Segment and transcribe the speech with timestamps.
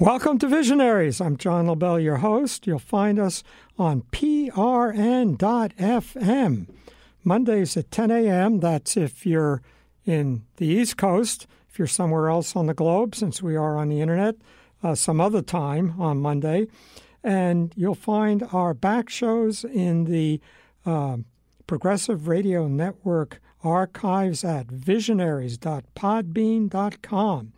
[0.00, 1.20] Welcome to Visionaries.
[1.20, 2.68] I'm John LaBelle, your host.
[2.68, 3.42] You'll find us
[3.76, 4.56] on prn.fm
[7.24, 8.60] Mondays at 10 a.m.
[8.60, 9.60] That's if you're
[10.06, 11.48] in the East Coast.
[11.68, 14.36] If you're somewhere else on the globe, since we are on the internet,
[14.84, 16.68] uh, some other time on Monday.
[17.24, 20.40] And you'll find our back shows in the
[20.86, 21.16] uh,
[21.66, 27.52] Progressive Radio Network archives at visionaries.podbean.com.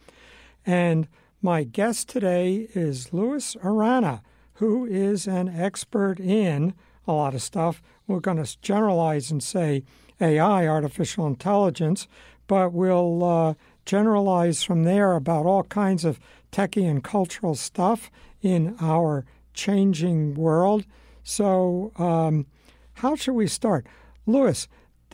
[0.64, 1.06] And
[1.42, 4.22] my guest today is Luis Arana,
[4.54, 6.74] who is an expert in
[7.06, 7.82] a lot of stuff.
[8.06, 9.84] We're going to generalize and say
[10.20, 12.06] AI, artificial intelligence,
[12.46, 13.54] but we'll uh,
[13.86, 16.20] generalize from there about all kinds of
[16.52, 18.10] techie and cultural stuff
[18.42, 19.24] in our
[19.54, 20.84] changing world.
[21.22, 22.46] So, um,
[22.94, 23.86] how should we start?
[24.26, 24.68] Luis,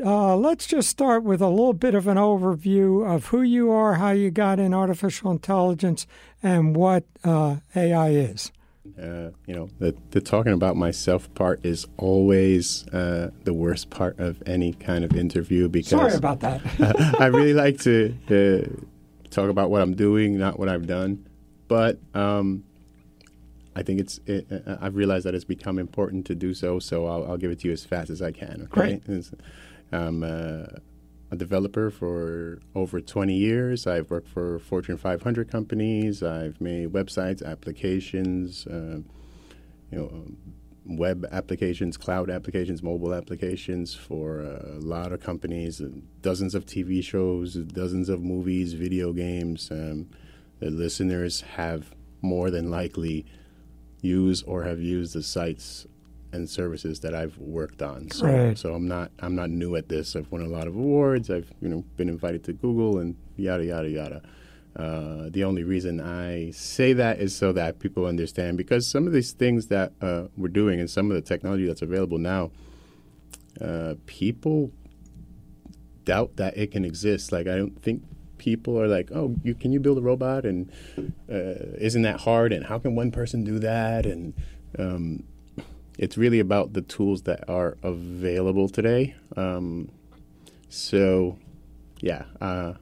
[0.05, 3.95] uh, let's just start with a little bit of an overview of who you are,
[3.95, 6.07] how you got in artificial intelligence,
[6.43, 8.53] and what uh, AI is.
[9.01, 14.19] Uh, you know, the, the talking about myself part is always uh, the worst part
[14.19, 15.91] of any kind of interview because.
[15.91, 16.61] Sorry about that.
[17.21, 21.27] I really like to uh, talk about what I'm doing, not what I've done.
[21.69, 22.65] But um,
[23.75, 24.21] I think it's.
[24.27, 27.51] It, uh, I've realized that it's become important to do so, so I'll, I'll give
[27.51, 28.69] it to you as fast as I can.
[28.73, 28.99] Okay.
[29.01, 29.25] Great.
[29.93, 30.67] I'm uh,
[31.31, 33.87] a developer for over 20 years.
[33.87, 36.23] I've worked for Fortune 500 companies.
[36.23, 39.01] I've made websites, applications, uh,
[39.91, 40.27] you know,
[40.85, 45.83] web applications, cloud applications, mobile applications for a lot of companies.
[46.23, 49.71] Dozens of TV shows, dozens of movies, video games.
[49.71, 50.09] Um,
[50.61, 53.27] the listeners have more than likely
[54.01, 55.87] used or have used the sites
[56.37, 58.11] and services that I've worked on.
[58.11, 58.57] So, Right.
[58.59, 60.15] so I'm not I'm not new at this.
[60.17, 61.31] I've won a lot of awards.
[61.31, 64.23] I've you know been invited to Google and yada yada yada.
[64.77, 69.13] Uh, the only reason I say that is so that people understand because some of
[69.15, 72.51] these things that uh, we're doing and some of the technology that's available now,
[73.61, 74.71] uh, people
[76.05, 77.33] doubt that it can exist.
[77.33, 78.03] Like I don't think
[78.39, 80.71] people are like, oh, you can you build a robot and
[81.31, 82.53] uh, isn't that hard?
[82.53, 84.05] And how can one person do that?
[84.05, 84.35] And
[84.79, 85.25] um,
[85.99, 89.15] it's really about the tools that are available today.
[89.37, 89.91] Um,
[90.69, 91.39] so,
[92.01, 92.75] yeah, uh,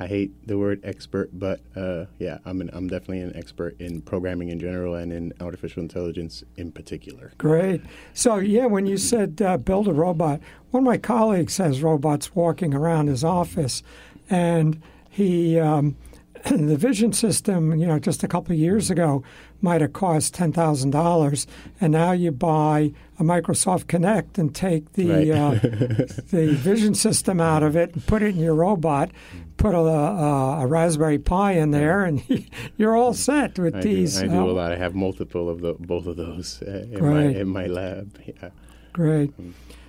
[0.00, 4.00] I hate the word expert, but uh, yeah, I'm an, I'm definitely an expert in
[4.00, 7.32] programming in general and in artificial intelligence in particular.
[7.38, 7.82] Great.
[8.14, 10.40] So, yeah, when you said uh, build a robot,
[10.70, 13.82] one of my colleagues has robots walking around his office,
[14.30, 14.80] and
[15.10, 15.96] he, um,
[16.50, 19.24] the vision system, you know, just a couple of years ago
[19.60, 21.46] might have cost ten thousand dollars,
[21.80, 25.30] and now you buy a Microsoft Kinect and take the Right.
[25.30, 25.50] uh,
[26.30, 29.10] the vision system out of it and put it in your robot.
[29.56, 32.22] Put a, a, a Raspberry Pi in there, and
[32.76, 34.20] you're all set with I these.
[34.20, 34.70] do, I do uh, a lot.
[34.72, 38.16] I have multiple of the, both of those uh, in, my, in my lab.
[38.24, 38.50] Yeah.
[38.92, 39.32] Great.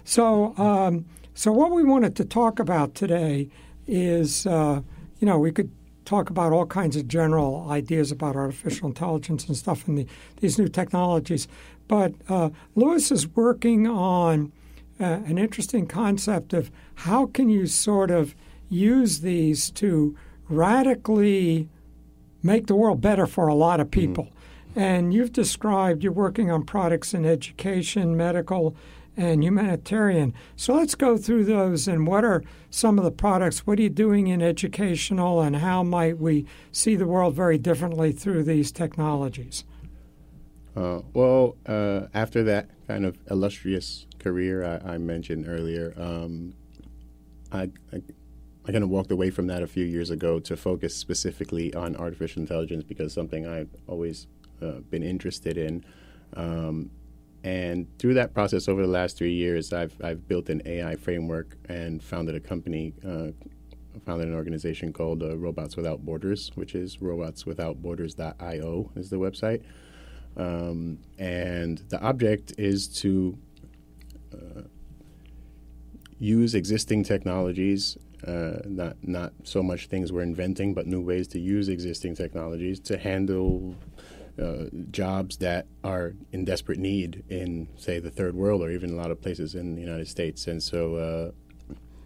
[0.04, 3.50] So, um, so what we wanted to talk about today
[3.86, 4.82] is, uh,
[5.20, 5.70] you know, we could
[6.10, 10.08] talk about all kinds of general ideas about artificial intelligence and stuff and the,
[10.42, 11.48] these new technologies.
[11.88, 14.52] But uh, Luis is working on
[15.00, 18.34] uh, an interesting concept of how can you sort of
[18.70, 20.18] use these to
[20.50, 21.70] radically
[22.42, 24.30] make the world better for a lot of people.
[24.76, 28.76] And you've described you're working on products in education, medical,
[29.20, 30.34] and humanitarian.
[30.56, 33.68] So let's go through those and what are some of the products?
[33.68, 38.12] What are you doing in educational, and how might we see the world very differently
[38.12, 39.66] through these technologies?
[40.76, 46.54] Uh, well, uh, after that kind of illustrious career I, I mentioned earlier, um,
[47.52, 48.02] I, I,
[48.66, 51.96] I kind of walked away from that a few years ago to focus specifically on
[51.96, 54.28] artificial intelligence because something I've always
[54.62, 55.84] uh, been interested in.
[56.36, 56.92] Um,
[57.44, 61.56] and through that process over the last three years, I've, I've built an AI framework
[61.70, 63.32] and founded a company, uh,
[64.06, 69.64] founded an organization called uh, Robots Without Borders, which is robotswithoutborders.io is the website.
[70.36, 73.38] Um, and the object is to
[74.34, 74.62] uh,
[76.20, 77.98] use existing technologies,
[78.28, 82.80] uh, not not so much things we're inventing, but new ways to use existing technologies
[82.82, 83.76] to handle
[84.40, 88.96] uh, jobs that are in desperate need in, say, the third world or even a
[88.96, 90.48] lot of places in the United States.
[90.48, 91.32] And so uh,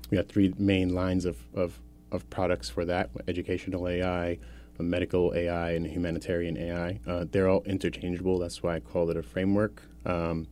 [0.09, 1.79] we have three main lines of, of,
[2.11, 4.39] of products for that educational AI,
[4.79, 6.99] medical AI, and humanitarian AI.
[7.07, 8.39] Uh, they're all interchangeable.
[8.39, 9.81] That's why I call it a framework.
[10.05, 10.47] Um,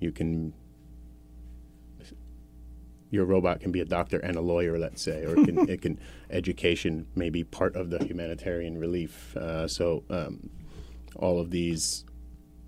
[0.00, 0.54] you can
[3.10, 5.82] your robot can be a doctor and a lawyer, let's say, or it can, it
[5.82, 5.98] can
[6.30, 9.36] education may be part of the humanitarian relief.
[9.36, 10.50] Uh, so um,
[11.16, 12.04] all of these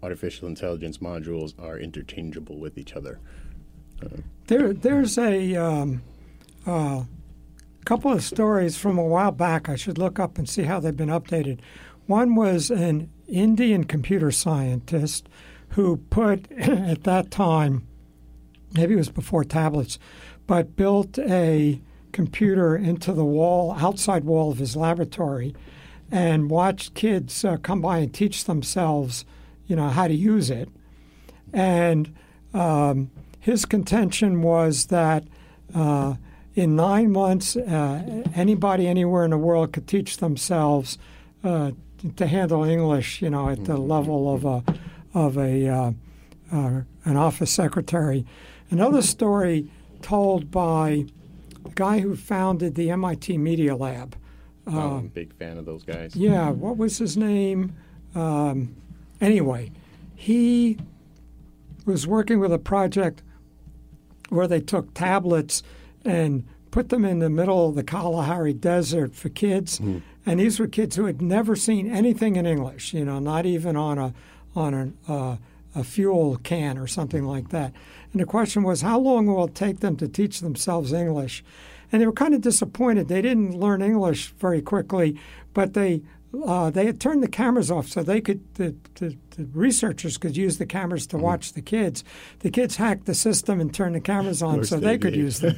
[0.02, 3.19] artificial intelligence modules are interchangeable with each other.
[4.02, 4.08] Uh,
[4.46, 6.02] there, there's a um,
[6.66, 7.04] uh,
[7.84, 9.69] couple of stories from a while back.
[9.69, 11.58] I should look up and see how they've been updated.
[12.06, 15.28] One was an Indian computer scientist
[15.70, 17.86] who put at that time,
[18.72, 19.98] maybe it was before tablets,
[20.46, 21.81] but built a
[22.12, 25.54] computer into the wall, outside wall of his laboratory,
[26.10, 29.24] and watched kids uh, come by and teach themselves,
[29.66, 30.68] you know, how to use it.
[31.52, 32.14] And
[32.52, 35.24] um, his contention was that
[35.74, 36.14] uh,
[36.54, 40.98] in nine months, uh, anybody anywhere in the world could teach themselves
[41.44, 41.72] uh,
[42.16, 44.62] to handle English, you know, at the level of a
[45.12, 45.92] of a uh,
[46.52, 48.26] uh, an office secretary.
[48.70, 49.70] Another story
[50.02, 51.06] told by
[51.64, 54.16] the guy who founded the MIT Media Lab.
[54.66, 56.14] Oh, I'm a big fan of those guys.
[56.14, 57.74] Yeah, what was his name?
[58.14, 58.76] Um,
[59.20, 59.72] anyway,
[60.14, 60.78] he
[61.86, 63.22] was working with a project
[64.28, 65.62] where they took tablets
[66.04, 69.80] and put them in the middle of the Kalahari Desert for kids.
[69.80, 70.02] Mm.
[70.26, 73.76] And these were kids who had never seen anything in English, you know, not even
[73.76, 74.14] on a
[74.54, 75.36] on a, uh,
[75.74, 77.72] a fuel can or something like that.
[78.12, 81.44] And the question was, how long will it take them to teach themselves English?
[81.92, 83.08] And they were kind of disappointed.
[83.08, 85.19] They didn't learn English very quickly,
[85.54, 86.02] but they
[86.44, 90.37] uh, they had turned the cameras off so they could the, the, the researchers could
[90.37, 91.25] use the cameras to mm-hmm.
[91.25, 92.04] watch the kids.
[92.40, 95.40] The kids hacked the system and turned the cameras on so they, they could use
[95.40, 95.56] them.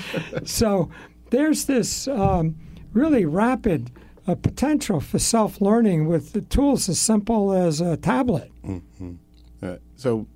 [0.44, 0.88] so
[1.30, 2.54] there's this um,
[2.92, 3.90] really rapid
[4.26, 8.52] uh, potential for self learning with the tools as simple as a tablet.
[8.64, 9.14] Mm-hmm.
[9.60, 10.26] Uh, so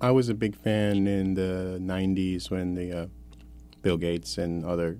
[0.00, 3.06] I was a big fan in the 90s when the uh,
[3.86, 4.98] Bill Gates and other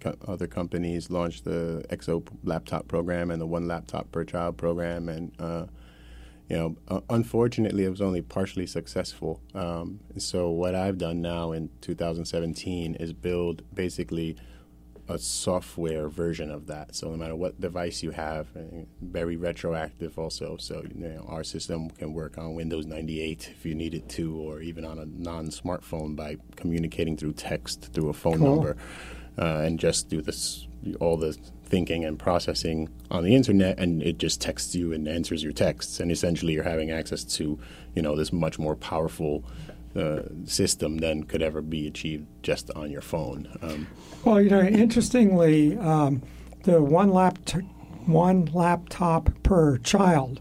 [0.00, 5.10] co- other companies launched the XO laptop program and the one laptop per child program,
[5.10, 5.66] and uh,
[6.48, 9.42] you know, uh, unfortunately, it was only partially successful.
[9.54, 14.38] Um, so what I've done now in 2017 is build basically
[15.08, 16.94] a software version of that.
[16.94, 20.56] So no matter what device you have, uh, very retroactive also.
[20.58, 24.36] So you know, our system can work on Windows 98 if you need it to,
[24.36, 28.56] or even on a non-smartphone by communicating through text through a phone cool.
[28.56, 28.76] number,
[29.38, 30.66] uh, and just do this
[31.00, 35.42] all the thinking and processing on the internet, and it just texts you and answers
[35.42, 37.58] your texts, and essentially you're having access to
[37.94, 39.44] you know this much more powerful
[39.98, 43.48] uh, system than could ever be achieved just on your phone.
[43.60, 43.86] Um,
[44.24, 46.22] well, you know, interestingly, um,
[46.64, 47.62] the one laptop
[48.06, 50.40] one laptop per child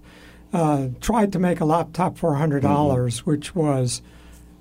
[0.53, 3.31] uh, tried to make a laptop for hundred dollars, mm-hmm.
[3.31, 4.01] which was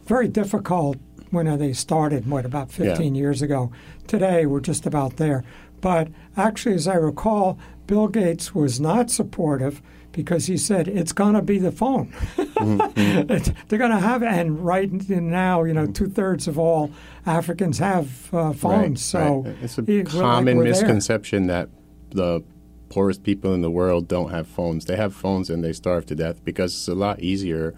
[0.06, 0.96] very difficult
[1.30, 2.28] when they started.
[2.28, 3.20] What about fifteen yeah.
[3.20, 3.70] years ago?
[4.06, 5.44] Today, we're just about there.
[5.80, 9.82] But actually, as I recall, Bill Gates was not supportive
[10.16, 12.10] because he said it's going to be the phone.
[12.36, 13.52] mm-hmm.
[13.68, 16.90] They're going to have, and right now, you know, two thirds of all
[17.26, 18.64] Africans have uh, phones.
[18.64, 19.56] Right, so right.
[19.62, 21.66] it's a he, common like misconception there.
[21.66, 22.42] that the
[22.88, 24.86] poorest people in the world don't have phones.
[24.86, 27.74] They have phones and they starve to death because it's a lot easier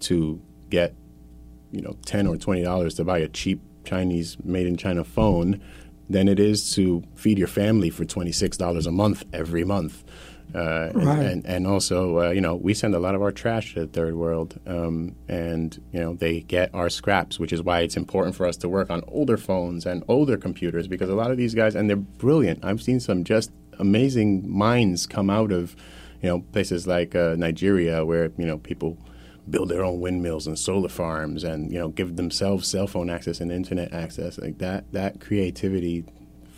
[0.00, 0.94] to get,
[1.70, 5.60] you know, ten or twenty dollars to buy a cheap Chinese made in China phone
[6.08, 10.02] than it is to feed your family for twenty six dollars a month every month.
[10.54, 11.18] Uh, right.
[11.18, 13.86] and, and also, uh, you know, we send a lot of our trash to the
[13.86, 18.36] third world, um, and you know they get our scraps, which is why it's important
[18.36, 21.54] for us to work on older phones and older computers because a lot of these
[21.54, 22.64] guys, and they're brilliant.
[22.64, 25.74] I've seen some just amazing minds come out of,
[26.22, 28.96] you know, places like uh, Nigeria where you know people
[29.50, 33.40] build their own windmills and solar farms, and you know give themselves cell phone access
[33.40, 34.84] and internet access like that.
[34.92, 36.04] That creativity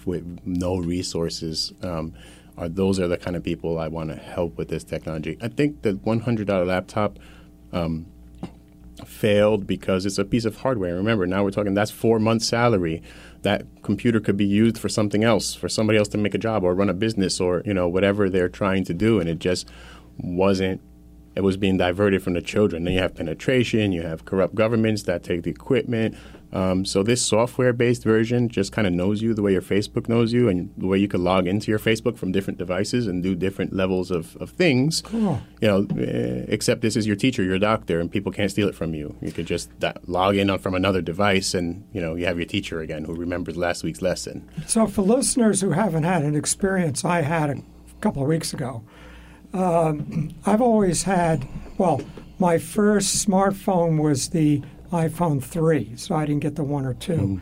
[0.04, 1.72] with no resources.
[1.82, 2.14] Um,
[2.56, 5.36] are those are the kind of people I want to help with this technology.
[5.40, 7.18] I think the $100 laptop
[7.72, 8.06] um,
[9.04, 10.94] failed because it's a piece of hardware.
[10.94, 13.02] Remember, now we're talking that's four months' salary.
[13.42, 16.64] That computer could be used for something else, for somebody else to make a job
[16.64, 19.68] or run a business or you know whatever they're trying to do, and it just
[20.18, 20.80] wasn't.
[21.34, 22.84] It was being diverted from the children.
[22.84, 23.92] Then you have penetration.
[23.92, 26.16] You have corrupt governments that take the equipment.
[26.56, 30.32] Um, so this software-based version just kind of knows you the way your Facebook knows
[30.32, 33.34] you, and the way you can log into your Facebook from different devices and do
[33.34, 35.02] different levels of, of things.
[35.02, 35.38] Cool.
[35.60, 38.74] You know, uh, except this is your teacher, your doctor, and people can't steal it
[38.74, 39.14] from you.
[39.20, 39.68] You could just
[40.06, 43.12] log in on, from another device, and you know you have your teacher again who
[43.14, 44.48] remembers last week's lesson.
[44.66, 47.62] So, for listeners who haven't had an experience I had a
[48.00, 48.82] couple of weeks ago,
[49.52, 51.46] um, I've always had,
[51.76, 52.00] well,
[52.38, 54.62] my first smartphone was the
[54.92, 57.40] iPhone 3, so I didn't get the 1 or 2.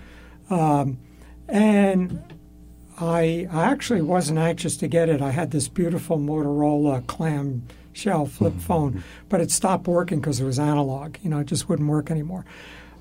[0.51, 0.99] Um,
[1.49, 2.23] and
[2.99, 5.21] I, I actually wasn't anxious to get it.
[5.21, 10.59] I had this beautiful Motorola clamshell flip phone, but it stopped working because it was
[10.59, 11.17] analog.
[11.23, 12.45] You know, it just wouldn't work anymore.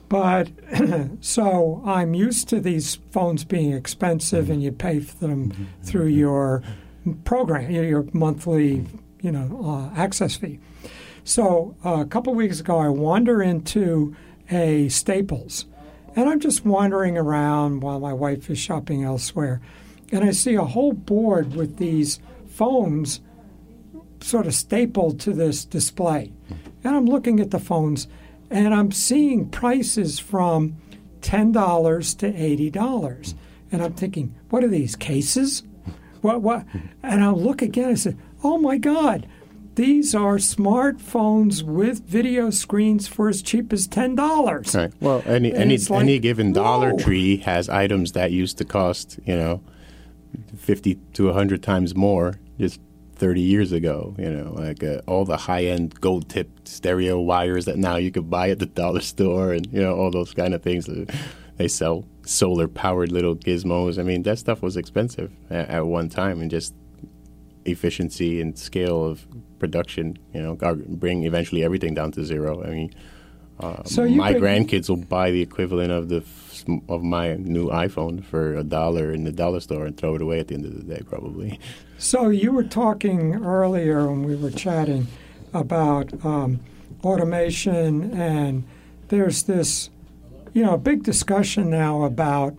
[0.09, 0.49] But
[1.21, 6.63] so I'm used to these phones being expensive, and you pay for them through your
[7.25, 8.85] program, your your monthly,
[9.21, 10.59] you know, uh, access fee.
[11.23, 14.15] So uh, a couple weeks ago, I wander into
[14.51, 15.65] a Staples,
[16.15, 19.61] and I'm just wandering around while my wife is shopping elsewhere,
[20.11, 23.21] and I see a whole board with these phones
[24.21, 26.31] sort of stapled to this display,
[26.83, 28.07] and I'm looking at the phones,
[28.49, 30.77] and I'm seeing prices from
[31.21, 33.35] ten dollars to eighty dollars,
[33.71, 35.63] and I'm thinking, what are these cases?
[36.21, 36.65] What what?
[37.01, 37.89] And I'll look again.
[37.89, 39.27] I said, oh my God.
[39.75, 44.75] These are smartphones with video screens for as cheap as ten dollars.
[44.75, 44.91] Right.
[44.99, 46.97] Well, any And any like, any given Dollar whoa.
[46.97, 49.63] Tree has items that used to cost you know
[50.55, 52.79] fifty to hundred times more just
[53.15, 54.13] thirty years ago.
[54.19, 58.11] You know, like uh, all the high end gold tipped stereo wires that now you
[58.11, 60.85] could buy at the dollar store, and you know all those kind of things.
[60.85, 61.11] that
[61.57, 63.99] They sell solar powered little gizmos.
[63.99, 66.75] I mean, that stuff was expensive at, at one time, and just
[67.65, 69.25] efficiency and scale of
[69.63, 70.53] production, you know,
[71.03, 72.51] bring eventually everything down to zero.
[72.67, 72.89] I mean,
[73.61, 76.65] uh, So my grandkids will buy the equivalent of the f-
[76.95, 80.39] of my new iPhone for a dollar in the dollar store and throw it away
[80.39, 81.59] at the end of the day, probably.
[81.97, 83.19] So you were talking
[83.59, 85.07] earlier when we were chatting
[85.53, 86.59] about um,
[87.03, 88.63] automation, and
[89.09, 89.89] there's this,
[90.53, 92.53] you know, big discussion now about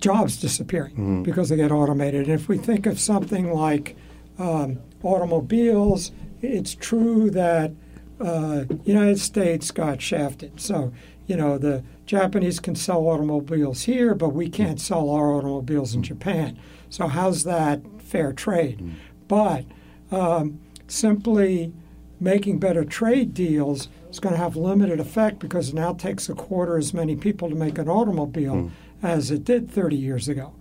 [0.00, 2.22] jobs disappearing because they get automated.
[2.28, 3.96] And if we think of something like
[4.38, 7.72] um, automobiles, it's true that
[8.20, 10.60] uh, United States got shafted.
[10.60, 10.92] So
[11.26, 16.02] you know the Japanese can sell automobiles here, but we can't sell our automobiles in
[16.02, 16.58] Japan.
[16.90, 18.94] So how's that fair trade?
[19.28, 19.66] But
[20.10, 21.72] um, simply
[22.20, 26.34] making better trade deals is going to have limited effect because it now takes a
[26.34, 28.70] quarter as many people to make an automobile
[29.02, 30.54] as it did 30 years ago.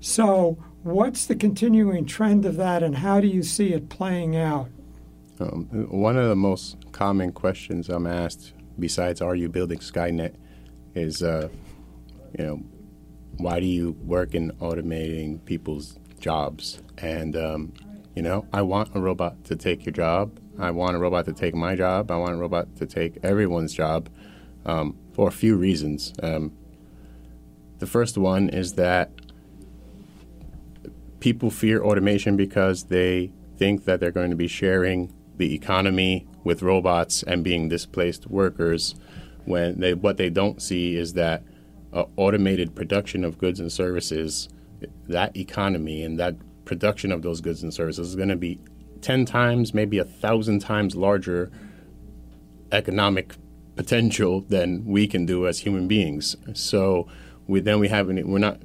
[0.00, 4.68] So, what's the continuing trend of that, and how do you see it playing out?
[5.40, 10.34] Um, one of the most common questions I'm asked, besides "Are you building Skynet?"
[10.94, 11.48] is, uh,
[12.38, 12.62] you know,
[13.38, 16.82] why do you work in automating people's jobs?
[16.98, 17.72] And um,
[18.14, 20.38] you know, I want a robot to take your job.
[20.58, 22.10] I want a robot to take my job.
[22.10, 24.08] I want a robot to take everyone's job
[24.66, 26.12] um, for a few reasons.
[26.22, 26.52] Um,
[27.78, 29.10] the first one is that
[31.24, 36.60] people fear automation because they think that they're going to be sharing the economy with
[36.60, 38.94] robots and being displaced workers
[39.46, 41.42] when they what they don't see is that
[41.94, 44.50] uh, automated production of goods and services
[45.08, 46.34] that economy and that
[46.66, 48.60] production of those goods and services is going to be
[49.00, 51.50] 10 times maybe a thousand times larger
[52.70, 53.34] economic
[53.76, 56.36] potential than we can do as human beings.
[56.52, 57.08] So
[57.46, 58.58] we then we have an, we're not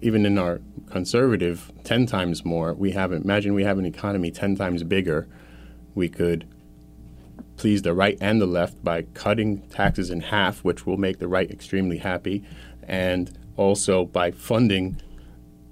[0.00, 0.60] even in our
[0.90, 2.72] conservative ten times more.
[2.72, 5.28] We have imagine we have an economy ten times bigger.
[5.94, 6.48] We could
[7.56, 11.28] please the right and the left by cutting taxes in half, which will make the
[11.28, 12.44] right extremely happy,
[12.82, 15.00] and also by funding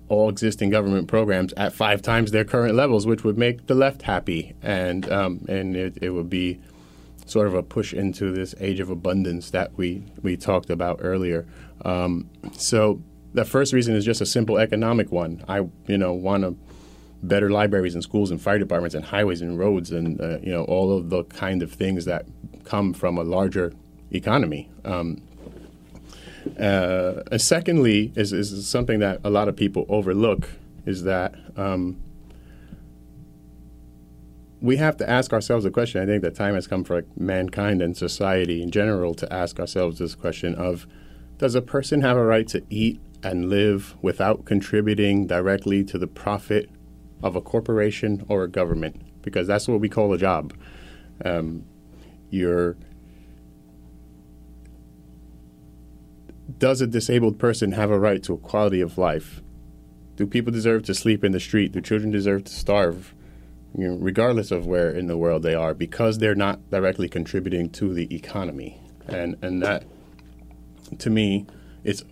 [0.08, 4.02] all existing government programs at five times their current levels, which would make the left
[4.02, 6.60] happy, and um, and it, it would be
[7.30, 11.46] sort of a push into this age of abundance that we we talked about earlier.
[11.84, 15.44] Um, so the first reason is just a simple economic one.
[15.48, 16.56] I you know want to
[17.22, 20.64] better libraries and schools and fire departments and highways and roads and uh, you know
[20.64, 22.26] all of the kind of things that
[22.64, 23.72] come from a larger
[24.10, 24.70] economy.
[24.84, 25.22] Um,
[26.58, 30.48] uh, secondly, is, is something that a lot of people overlook
[30.86, 32.00] is that um,
[34.60, 36.02] we have to ask ourselves a question.
[36.02, 39.98] I think the time has come for mankind and society in general to ask ourselves
[39.98, 40.86] this question of
[41.38, 46.06] does a person have a right to eat and live without contributing directly to the
[46.06, 46.68] profit
[47.22, 49.00] of a corporation or a government?
[49.22, 50.52] Because that's what we call a job.
[51.24, 51.64] Um,
[52.28, 52.76] you're
[56.58, 59.40] does a disabled person have a right to a quality of life?
[60.16, 61.72] Do people deserve to sleep in the street?
[61.72, 63.14] Do children deserve to starve?
[63.76, 67.70] You know, regardless of where in the world they are, because they're not directly contributing
[67.70, 69.84] to the economy, and and that,
[70.98, 71.46] to me,
[71.84, 72.02] it's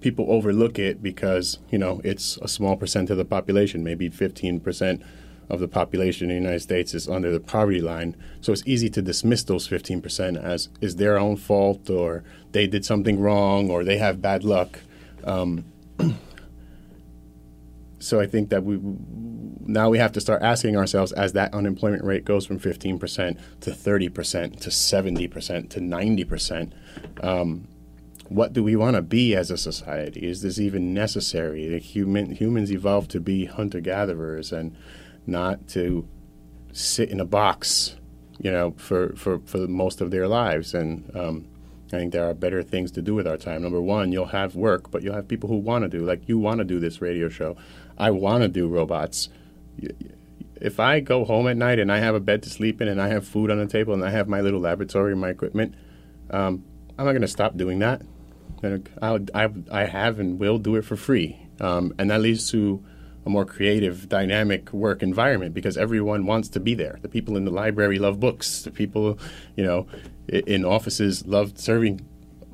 [0.00, 4.60] people overlook it because you know it's a small percent of the population, maybe fifteen
[4.60, 5.02] percent
[5.48, 8.16] of the population in the United States is under the poverty line.
[8.40, 12.84] So it's easy to dismiss those 15% as is their own fault or they did
[12.84, 14.80] something wrong or they have bad luck.
[15.24, 15.64] Um,
[17.98, 18.78] so I think that we
[19.68, 23.70] now we have to start asking ourselves as that unemployment rate goes from 15% to
[23.70, 26.72] 30% to 70% to 90%.
[27.24, 27.68] Um,
[28.28, 30.20] what do we want to be as a society?
[30.20, 31.68] Is this even necessary?
[31.68, 34.76] The human humans evolved to be hunter gatherers and
[35.26, 36.08] not to
[36.72, 37.96] sit in a box,
[38.38, 40.74] you know, for, for, for most of their lives.
[40.74, 41.46] And um,
[41.88, 43.62] I think there are better things to do with our time.
[43.62, 46.38] Number one, you'll have work, but you'll have people who want to do, like you
[46.38, 47.56] want to do this radio show.
[47.98, 49.28] I want to do robots.
[50.60, 53.00] If I go home at night and I have a bed to sleep in and
[53.00, 55.74] I have food on the table and I have my little laboratory and my equipment,
[56.30, 56.64] um,
[56.98, 58.02] I'm not going to stop doing that.
[58.62, 61.38] I, I, I have and will do it for free.
[61.60, 62.84] Um, and that leads to
[63.26, 66.98] a more creative, dynamic work environment because everyone wants to be there.
[67.02, 68.62] The people in the library love books.
[68.62, 69.18] The people,
[69.56, 69.86] you know,
[70.28, 72.06] in offices love serving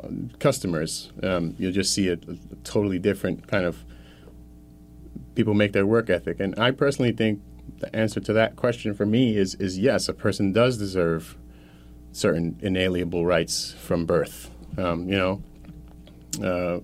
[0.03, 0.09] uh,
[0.39, 1.13] customers.
[1.23, 3.85] Um, you'll just see a, a, totally different kind of
[5.35, 6.41] people make their work ethic.
[6.41, 7.41] And I personally think
[7.79, 11.37] the answer to that question for me is is yes, a person does deserve
[12.13, 14.51] certain inalienable rights from birth.
[14.79, 15.43] Um, you know.
[16.43, 16.81] Uh,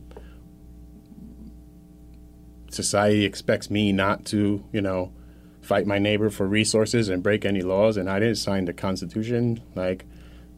[2.71, 5.12] society expects me not to, you know,
[5.62, 9.61] fight my neighbor for resources and break any laws, and I didn't sign the Constitution.
[9.75, 10.05] Like,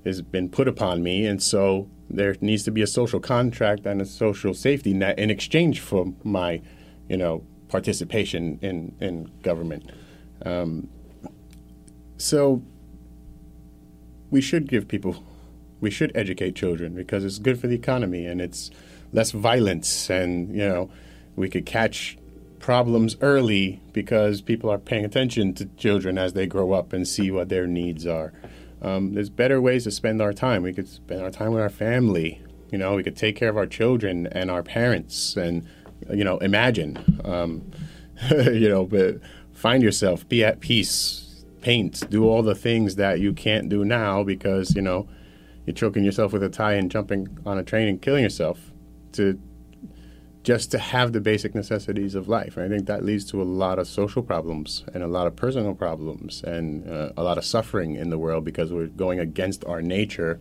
[0.05, 4.01] has been put upon me, and so there needs to be a social contract and
[4.01, 6.63] a social safety net in exchange for my,
[7.09, 9.91] you know, participation in in government.
[10.45, 10.89] Um,
[12.17, 12.63] so
[14.31, 15.25] we should give people,
[15.81, 18.71] we should educate children because it's good for the economy and it's
[19.13, 20.91] less violence and you know
[21.35, 22.17] we could catch
[22.59, 27.31] problems early because people are paying attention to children as they grow up and see
[27.31, 28.33] what their needs are.
[28.83, 30.63] Um, there's better ways to spend our time.
[30.63, 32.43] We could spend our time with our family.
[32.71, 35.67] You know, we could take care of our children and our parents, and
[36.13, 36.99] you know, imagine.
[37.25, 37.71] Um,
[38.31, 39.21] you know, but
[39.53, 44.23] find yourself, be at peace, paint, do all the things that you can't do now
[44.23, 45.09] because you know
[45.67, 48.73] you're choking yourself with a tie and jumping on a train and killing yourself
[49.13, 49.41] to
[50.43, 52.57] just to have the basic necessities of life.
[52.57, 55.37] And I think that leads to a lot of social problems and a lot of
[55.37, 59.65] personal problems and uh, a lot of suffering in the world because we're going against
[59.67, 60.41] our nature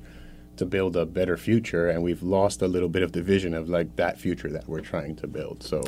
[0.59, 3.67] to build a better future and we've lost a little bit of the vision of
[3.69, 5.63] like that future that we're trying to build.
[5.63, 5.83] So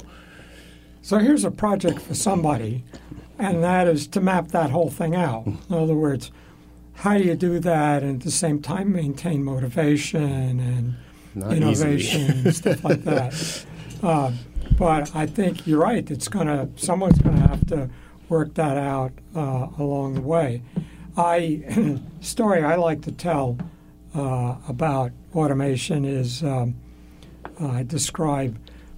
[1.01, 2.83] So here's a project for somebody
[3.37, 5.45] and that is to map that whole thing out.
[5.69, 6.31] In other words,
[6.93, 10.95] how do you do that and at the same time maintain motivation and
[11.35, 13.65] Not innovation and stuff like that?
[14.03, 14.31] Uh,
[14.77, 16.09] but I think you're right.
[16.09, 17.89] It's gonna someone's gonna have to
[18.29, 20.61] work that out uh, along the way.
[21.17, 23.57] I story I like to tell
[24.13, 26.75] uh, about automation is um,
[27.59, 28.57] I describe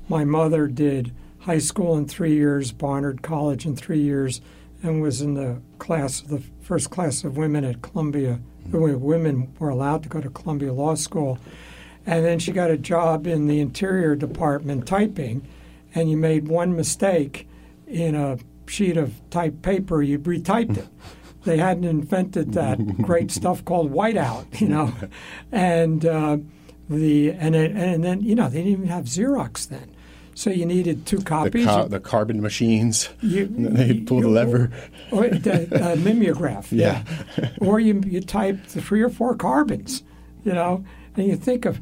[0.10, 4.42] my mother did high school in three years, Barnard College in three years,
[4.82, 8.40] and was in the class the first class of women at Columbia.
[8.72, 11.38] Women were allowed to go to Columbia Law School.
[12.06, 15.48] And then she got a job in the interior department typing
[15.96, 17.48] and you made one mistake
[17.88, 20.88] in a sheet of typed paper you retyped it
[21.46, 24.94] they hadn't invented that great stuff called whiteout you know
[25.52, 26.38] and uh,
[26.90, 29.90] the and it, and then you know they didn't even have xerox then
[30.36, 34.72] so you needed two the, copies ca- the carbon machines, you, they pull the lever.
[35.12, 37.04] or the uh, mimeograph, Yeah.
[37.62, 40.02] or you you type the three or four carbons,
[40.44, 40.84] you know,
[41.16, 41.80] and you think of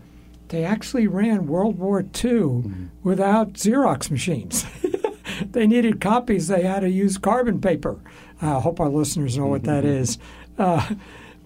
[0.50, 2.86] they actually ran World War II Mm-hmm.
[3.04, 4.66] without Xerox machines.
[5.52, 6.50] they needed copies.
[6.50, 8.02] They had to use carbon paper.
[8.42, 10.62] I hope our listeners know what that Mm-hmm.
[10.62, 10.96] Uh,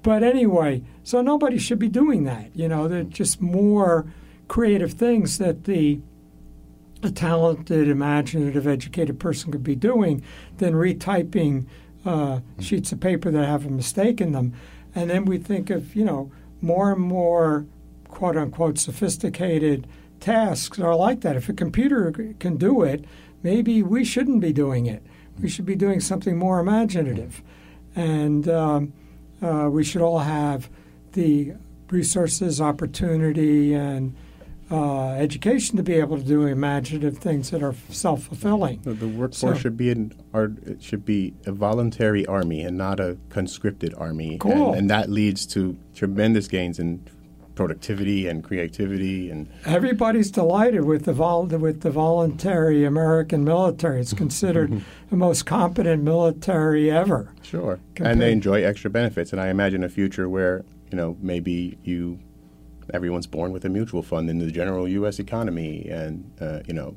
[0.02, 2.56] but anyway, so nobody should be doing that.
[2.56, 4.06] You know, they're just more
[4.48, 6.00] creative things that the
[7.04, 10.24] a talented, imaginative, educated person could be doing
[10.58, 11.66] than retyping
[12.06, 14.54] uh, sheets of paper that have a mistake in them.
[14.94, 16.32] And then we think of, you know,
[16.62, 17.66] more and more
[18.08, 19.88] quote unquote sophisticated
[20.20, 21.36] tasks are like that.
[21.36, 23.06] If a computer can do it,
[23.44, 25.04] maybe we shouldn't be doing it.
[25.42, 27.42] We should be doing something more imaginative.
[27.96, 28.94] And um,
[29.42, 30.70] uh, we should all have
[31.14, 31.54] the
[31.90, 34.16] resources, opportunity, and
[34.72, 38.82] uh, education to be able to do imaginative things that are self-fulfilling.
[38.82, 43.00] The, the workforce So- should be an it should be a voluntary army and not
[43.00, 44.38] a conscripted army.
[44.40, 44.70] Cool.
[44.70, 47.06] And, and that leads to tremendous gains in
[47.56, 54.02] productivity and creativity and Everybody's delighted with the vol- with the voluntary American military.
[54.02, 57.32] It's considered the most competent military ever.
[57.42, 57.80] Sure.
[57.96, 59.32] Compared- And they enjoy extra benefits.
[59.32, 62.20] And I imagine a future where, you know, maybe you,
[62.94, 65.18] everyone's born with a mutual fund in the general U.S.
[65.20, 65.88] economy.
[65.90, 66.96] And, uh, you know,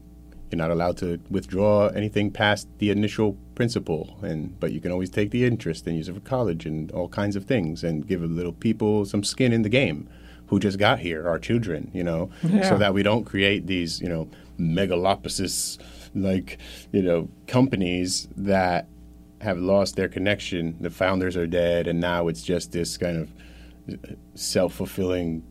[0.51, 4.18] you're not allowed to withdraw anything past the initial principal.
[4.23, 7.09] And, but you can always take the interest and use it for college and all
[7.09, 10.09] kinds of things and give a little people some skin in the game
[10.49, 12.69] who just got here, our children, you know, Yeah.
[12.69, 15.79] so that we don't create these, you know, megalopolis
[16.15, 16.59] like,
[16.93, 18.89] you know, companies that
[19.41, 20.77] have lost their connection.
[20.81, 23.31] The founders are dead, and now it's just this kind of
[24.35, 25.43] self fulfilling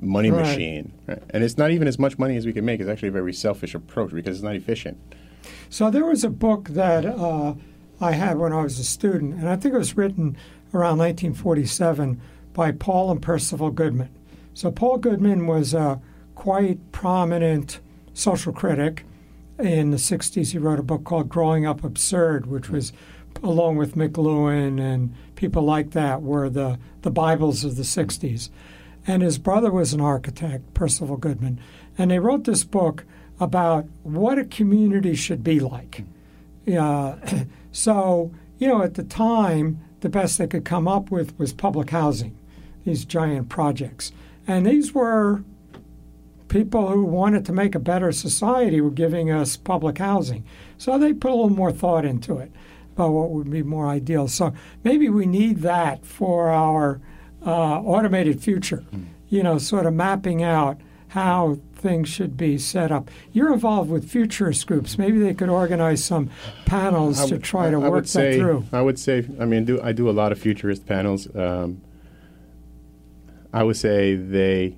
[0.00, 0.40] money Right.
[0.44, 0.92] machine.
[1.06, 1.22] Right?
[1.30, 2.80] And it's not even as much money as we can make.
[2.80, 4.98] It's actually a very selfish approach because it's not efficient.
[5.70, 7.54] So there was a book that uh,
[8.00, 10.36] I had when I was a student, and I think it was written
[10.74, 12.20] around 1947
[12.52, 14.08] by Paul and Percival Goodman.
[14.54, 16.00] So Paul Goodman was a
[16.34, 17.80] quite prominent
[18.12, 19.04] social critic.
[19.58, 22.92] In the 60s, he wrote a book called Growing Up Absurd, which was,
[23.42, 28.50] along with McLuhan and people like that, were the, the Bibles of the 60s.
[29.06, 31.60] And his brother was an architect, Percival Goodman.
[31.96, 33.04] And they wrote this book
[33.40, 36.04] about what a community should be like.
[36.70, 37.16] Uh,
[37.72, 41.90] so, you know, at the time, the best they could come up with was public
[41.90, 42.36] housing,
[42.84, 44.12] these giant projects.
[44.46, 45.42] And these were
[46.48, 50.44] people who wanted to make a better society were giving us public housing.
[50.78, 52.52] So they put a little more thought into it
[52.94, 54.28] about what would be more ideal.
[54.28, 54.52] So
[54.84, 57.00] maybe we need that for our
[57.44, 57.50] uh,
[57.80, 58.84] automated future,
[59.28, 60.78] you know, sort of mapping out
[61.08, 63.10] how things should be set up.
[63.32, 64.98] You're involved with futurist groups.
[64.98, 66.30] Maybe they could organize some
[66.64, 68.64] panels to try to I- work would that through.
[68.72, 71.34] I would say, I mean, do I do a lot of futurist panels?
[71.34, 71.80] Um,
[73.52, 74.76] I would say they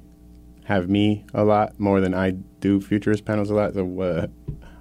[0.64, 3.74] have me a lot more than I do futurist panels a lot.
[3.74, 4.26] So, uh,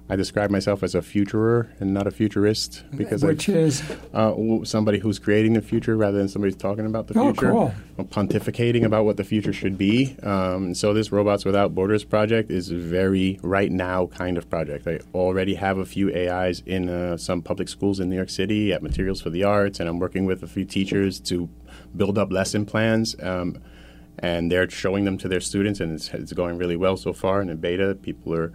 [0.06, 4.34] I describe myself as a futurer and not a futurist because I Which is, uh,
[4.64, 7.50] somebody who's creating the future rather than somebody who's talking about the Oh, future.
[7.50, 7.74] cool.
[8.10, 10.14] Pontificating about what the future should be.
[10.22, 14.86] Um, so this Robots Without Borders project is a very right now kind of project.
[14.86, 18.74] I already have a few AIs in uh, some public schools in New York City
[18.74, 21.48] at Materials for the Arts, and I'm working with a few teachers to
[21.96, 23.16] build up lesson plans.
[23.22, 23.56] Um,
[24.18, 27.40] and they're showing them to their students, and it's, it's going really well so far.
[27.40, 28.52] And in beta, people are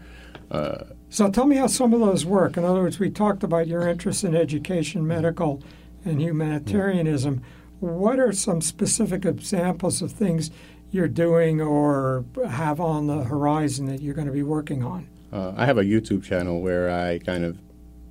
[0.51, 2.57] uh, so tell me how some of those work.
[2.57, 5.61] In other words, we talked about your interest in education, medical,
[6.05, 7.41] and humanitarianism.
[7.79, 10.51] What are some specific examples of things
[10.91, 15.07] you're doing or have on the horizon that you're going to be working on?
[15.31, 17.59] Uh, I have a YouTube channel where I kind of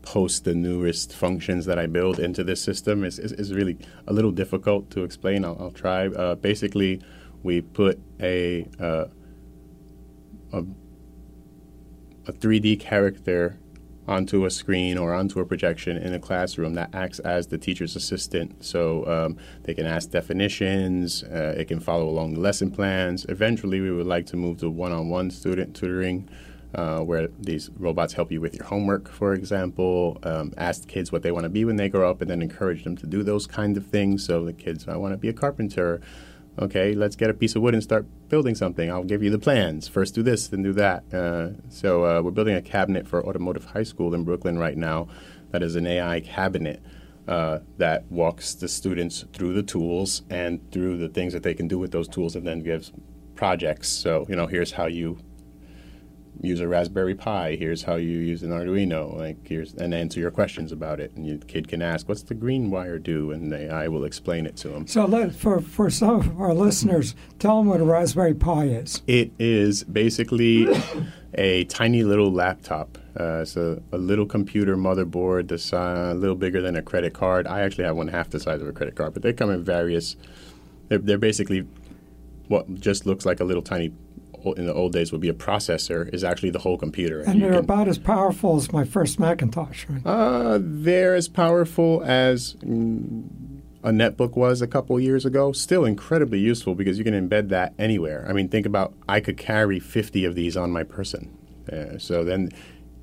[0.03, 3.05] post the newest functions that I build into this system.
[3.05, 5.45] It's, it's, it's really a little difficult to explain.
[5.45, 6.07] I'll, I'll try.
[6.07, 7.03] Uh, basically,
[7.43, 9.07] we put a, uh,
[10.53, 10.65] a
[12.29, 13.59] a 3D character
[14.07, 17.97] onto a screen or onto a projection in a classroom that acts as the teacher's
[17.97, 18.65] assistant.
[18.65, 23.27] So um, they can ask definitions, uh, it can follow along the lesson plans.
[23.29, 26.29] Eventually, we would like to move to one on one student tutoring.
[26.75, 31.23] Uh, where these robots help you with your homework, for example, um, ask kids what
[31.23, 33.47] they want to be when they grow up, and then encourage them to do those
[33.47, 34.27] kind of things.
[34.27, 36.03] So the kids, I want to be a carpenter.
[36.61, 38.91] Okay, let's get a piece of wood and start building something.
[38.91, 39.87] I'll give you the plans.
[39.87, 41.05] First, do this, then do that.
[41.15, 45.07] Uh, so uh, we're building a cabinet for Automotive High School in Brooklyn right now.
[45.53, 46.83] That is an AI cabinet
[47.29, 51.69] uh, that walks the students through the tools and through the things that they can
[51.69, 52.93] do with those tools, and then gives
[53.37, 53.89] projects.
[53.89, 55.19] So you know, here's how you
[56.41, 57.57] use a Raspberry Pi.
[57.57, 59.17] Here's how you use an Arduino.
[59.17, 61.13] Like here's and answer your questions about it.
[61.17, 64.47] And your kid can ask, "What's the green wire do?" And the AI will explain
[64.47, 64.87] it to them.
[64.87, 69.03] So let, for, for some of our listeners, tell them what a Raspberry Pi is.
[69.07, 70.69] It is basically
[71.35, 72.99] a tiny little laptop.
[73.19, 77.15] Uh, it's a, a little computer motherboard that's uh, a little bigger than a credit
[77.15, 77.47] card.
[77.47, 79.65] I actually have one half the size of a credit card, but they come in
[79.65, 80.17] various.
[80.89, 81.67] They're, they're basically
[82.47, 83.93] what just looks like a little tiny.
[84.55, 86.13] In the old days, would be a processor.
[86.15, 89.19] Is actually the whole computer, And you they're can- about as powerful as my first
[89.19, 90.03] Macintosh, right?
[90.05, 93.25] Uh, they're as powerful as mm,
[93.85, 95.53] a netbook was a couple years ago.
[95.53, 98.27] Still incredibly useful because you can embed that anywhere.
[98.29, 101.31] I mean, think about I could carry 50 of these on my person.
[101.73, 102.51] Uh, so then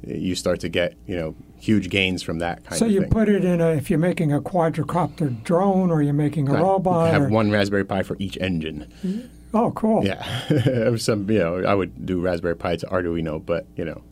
[0.06, 3.00] you start to get, you know, huge gains from that kind So of thing.
[3.02, 6.48] So you put it in a, if you're making a quadricopter drone or you're making
[6.50, 6.60] a Right.
[6.60, 7.12] You robot.
[7.14, 8.86] have or- one Raspberry Pi for each engine.
[9.56, 10.06] Oh, cool.
[10.06, 14.04] Yeah, some you know I would do Raspberry Pi to Arduino, but you know.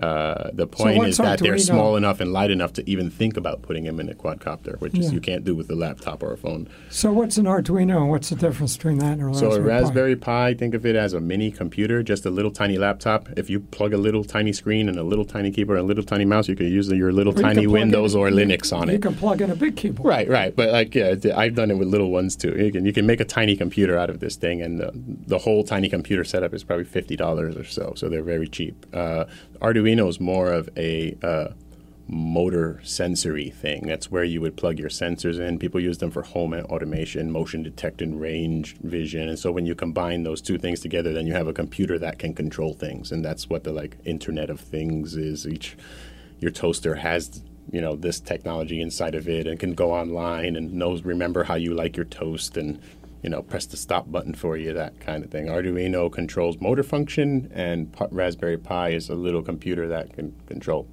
[0.00, 3.36] Uh, the point what's is that they're small enough and light enough to even think
[3.36, 6.32] about putting them in a quadcopter, which is you can't do with a laptop or
[6.32, 6.68] a phone.
[6.90, 9.54] So what's an Arduino what's the difference between that and a Raspberry Pi?
[9.56, 12.76] So a Raspberry Pi, think of it as a mini computer, just a little tiny
[12.76, 13.28] laptop.
[13.36, 16.04] If you plug a little tiny screen and a little tiny keyboard and a little
[16.04, 18.94] tiny mouse, you can use your little Or tiny Windows in- or Linux on You
[18.94, 19.02] it.
[19.02, 20.08] can plug in a big keyboard.
[20.08, 20.54] Right, right.
[20.56, 22.54] But like, yeah, I've done it with little ones too.
[22.56, 25.38] You can you can make a tiny computer out of this thing, and the, the
[25.38, 27.92] whole tiny computer setup is probably fifty dollars or so.
[27.96, 28.84] So they're very cheap.
[28.92, 29.26] Uh,
[29.62, 31.48] Arduino is more of a uh,
[32.08, 33.86] motor sensory thing.
[33.86, 35.58] That's where you would plug your sensors in.
[35.58, 40.22] People use them for home automation, motion detection, range vision, and so when you combine
[40.22, 43.48] those two things together, then you have a computer that can control things, and that's
[43.48, 45.46] what the like Internet of Things is.
[45.46, 45.76] Each
[46.40, 47.42] your toaster has
[47.72, 51.54] you know this technology inside of it and can go online and knows remember how
[51.54, 52.80] you like your toast and
[53.24, 55.46] you know press the stop button for you that kind of thing.
[55.46, 60.86] Arduino controls motor function and Pi- raspberry pi is a little computer that can control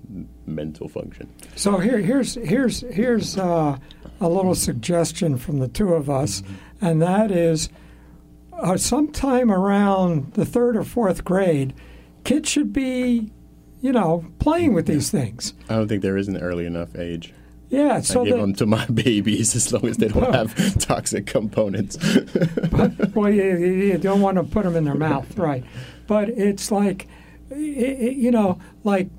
[0.45, 1.29] mental function.
[1.57, 3.77] So here, here's here's here's uh,
[4.21, 6.41] a little suggestion from the two of us,
[6.79, 7.69] and that is,
[8.53, 11.73] uh, sometime around the third or fourth grade,
[12.23, 13.29] kids should be,
[13.81, 15.53] you know, playing with these things.
[15.67, 17.33] i don't think there is an early enough age
[17.71, 20.53] Yeah, i so give that them to my babies as long as they don't have
[20.79, 21.97] toxic components
[23.15, 25.63] well, you, you don't want to put them in their mouth, right?
[26.05, 27.07] But it's like,
[27.51, 29.09] i- i- you know, like,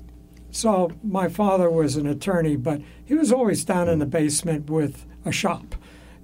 [0.51, 5.05] so my father was an attorney, but he was always down in the basement with
[5.25, 5.75] a shop,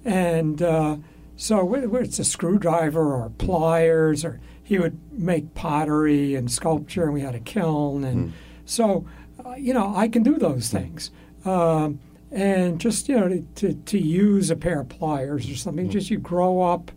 [0.04, 0.96] and uh,
[1.36, 7.04] so wh- wh- it's a screwdriver or pliers, or he would make pottery and sculpture,
[7.04, 8.32] and we had a kiln, and
[8.64, 9.04] so,
[9.44, 11.10] uh, you know, I can do those things.
[11.44, 11.98] Um,
[12.32, 16.18] and just you know to, to, use a pair of pliers or something just you
[16.18, 16.90] grow up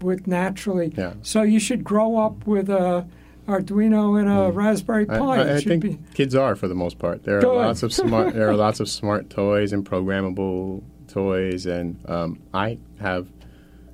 [0.00, 1.14] with naturally Yeah.
[1.22, 3.06] so you should grow up with a
[3.48, 6.98] arduino and a raspberry pi I- It I think be kids are for the most
[6.98, 7.24] part.
[7.24, 7.52] There are Good.
[7.56, 8.34] lots of smart.
[8.34, 13.26] there are lots of smart toys and programmable toys, and um, I have,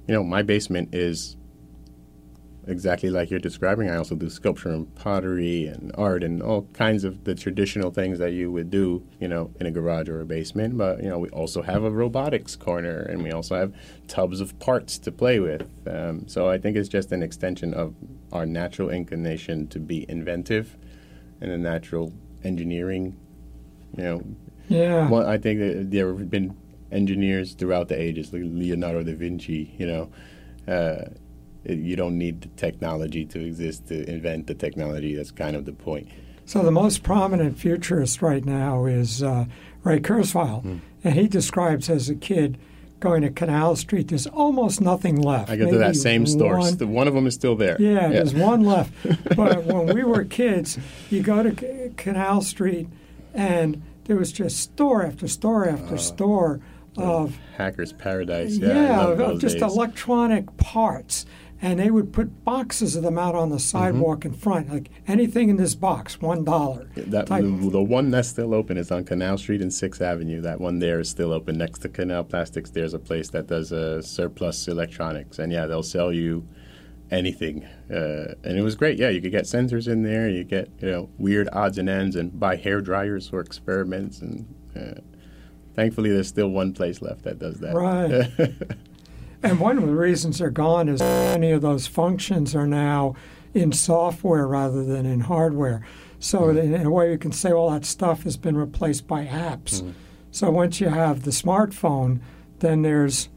[0.07, 1.36] you know, my basement is
[2.67, 3.89] exactly like you're describing.
[3.91, 8.19] I also do sculpture and pottery and art and all kinds of the traditional things
[8.19, 10.77] that you would do, you know, in a garage or a basement.
[10.77, 13.75] But you know, we also have a robotics corner, and we also have
[14.09, 15.69] tubs of parts to play with.
[15.87, 17.95] Um, so I think it's just an extension of
[18.33, 20.77] our natural inclination to be inventive
[21.41, 22.13] and a natural
[22.45, 23.17] engineering.
[23.97, 24.23] You know,
[24.69, 26.57] yeah well, I think that there have been
[26.91, 29.75] engineers throughout the ages, like Leonardo da Vinci.
[29.79, 31.11] You know, uh,
[31.69, 35.15] you don't need the technology to exist to invent the technology.
[35.15, 36.09] That's kind of the point.
[36.45, 39.45] so the most prominent futurist right now is uh,
[39.85, 40.77] ray kurzweil Hmm.
[41.05, 42.57] and he describes as a kid
[43.01, 46.59] going to canal street there's almost nothing left I go to that same store.
[46.59, 47.77] one- St- One of them is still there.
[47.81, 48.93] Yeah, there's one left.
[49.37, 50.79] But when we were kids,
[51.11, 52.89] you go to Canal Street,
[53.35, 56.61] and there was just store after store after store
[56.97, 58.57] of Hacker's Paradise.
[58.57, 59.63] Yeah, yeah, love of just days.
[59.75, 61.27] electronic parts.
[61.63, 63.79] And they would put boxes of them out on the Mm-hmm.
[63.79, 66.91] sidewalk in front, like anything in this box, one dollar.
[66.97, 70.41] That the, the one that's still open is on Canal Street and Sixth Avenue.
[70.43, 71.57] That one there is still open.
[71.57, 75.83] Next to Canal Plastics, there's a place that does uh, surplus electronics, and yeah, they'll
[75.83, 76.47] sell you
[77.11, 77.65] anything.
[77.91, 78.99] Uh, and it was great.
[78.99, 80.29] Yeah, you could get sensors in there.
[80.29, 84.21] You get you know weird odds and ends, and buy hair dryers for experiments.
[84.21, 85.01] And uh,
[85.75, 87.75] thankfully, there's still one place left that does that.
[87.75, 88.29] Right.
[89.43, 93.15] And one of the reasons they're gone is many of those functions are now
[93.55, 95.85] in software rather than in hardware.
[96.19, 96.75] So mm-hmm.
[96.75, 99.81] in a way, you can say all that stuff has been replaced by apps.
[99.81, 99.91] Mm-hmm.
[100.31, 102.21] So once you have the smartphone,
[102.59, 103.29] then there's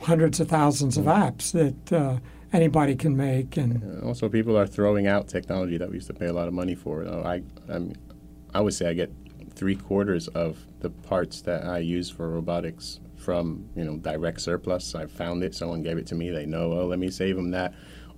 [0.00, 1.22] hundreds of thousands of mm-hmm.
[1.22, 2.18] apps that uh,
[2.52, 3.56] anybody can make.
[3.56, 6.54] And Also, people are throwing out technology that we used to pay a lot of
[6.54, 7.06] money for.
[7.06, 7.96] I, I, mean,
[8.54, 9.12] I would say I get
[9.54, 14.94] three quarters of the parts that I use for robotics from you know direct surplus.
[14.94, 16.30] I found it, someone gave it to me.
[16.30, 17.74] They know, oh, let me save them that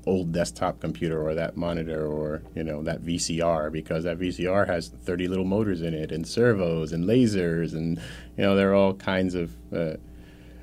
[0.06, 4.88] old desktop computer or that monitor or you know that VCR because that VCR has
[4.88, 7.98] 30 little motors in it and servos and lasers and
[8.36, 9.52] you know there are all kinds of.
[9.72, 9.96] Uh,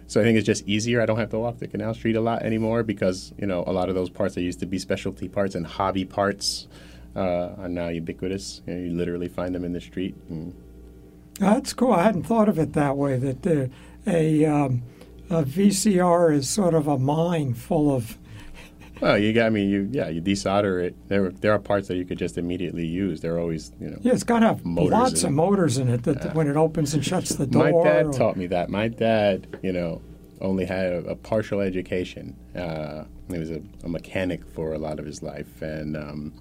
[0.06, 1.02] so I think it's just easier.
[1.02, 3.74] I don't have to walk the Canal Street a lot anymore because you know a
[3.74, 6.68] lot of those parts that used to be specialty parts and hobby parts
[7.16, 8.62] uh, are now ubiquitous.
[8.66, 10.16] You, know, you literally find them in the street.
[10.30, 10.54] And
[11.40, 11.94] that's cool.
[11.94, 13.18] I hadn't thought of it that way.
[13.18, 13.70] That the,
[14.06, 14.84] a, um,
[15.30, 18.18] a VCR is sort of a mine full of
[19.02, 19.48] well, you got.
[19.48, 20.96] I mean, you yeah, you desolder it.
[21.10, 23.22] There there are parts that you could just immediately use.
[23.22, 23.98] They're always you know.
[24.02, 25.34] Yeah, it's got to have lots of it.
[25.34, 27.64] motors in it that when it opens and shuts the door.
[27.64, 28.70] My dad or- taught me that.
[28.70, 30.02] My dad, you know,
[30.42, 32.36] only had a, a partial education.
[32.56, 36.34] Uh, he was a, a, mechanic for a lot of his life, and um,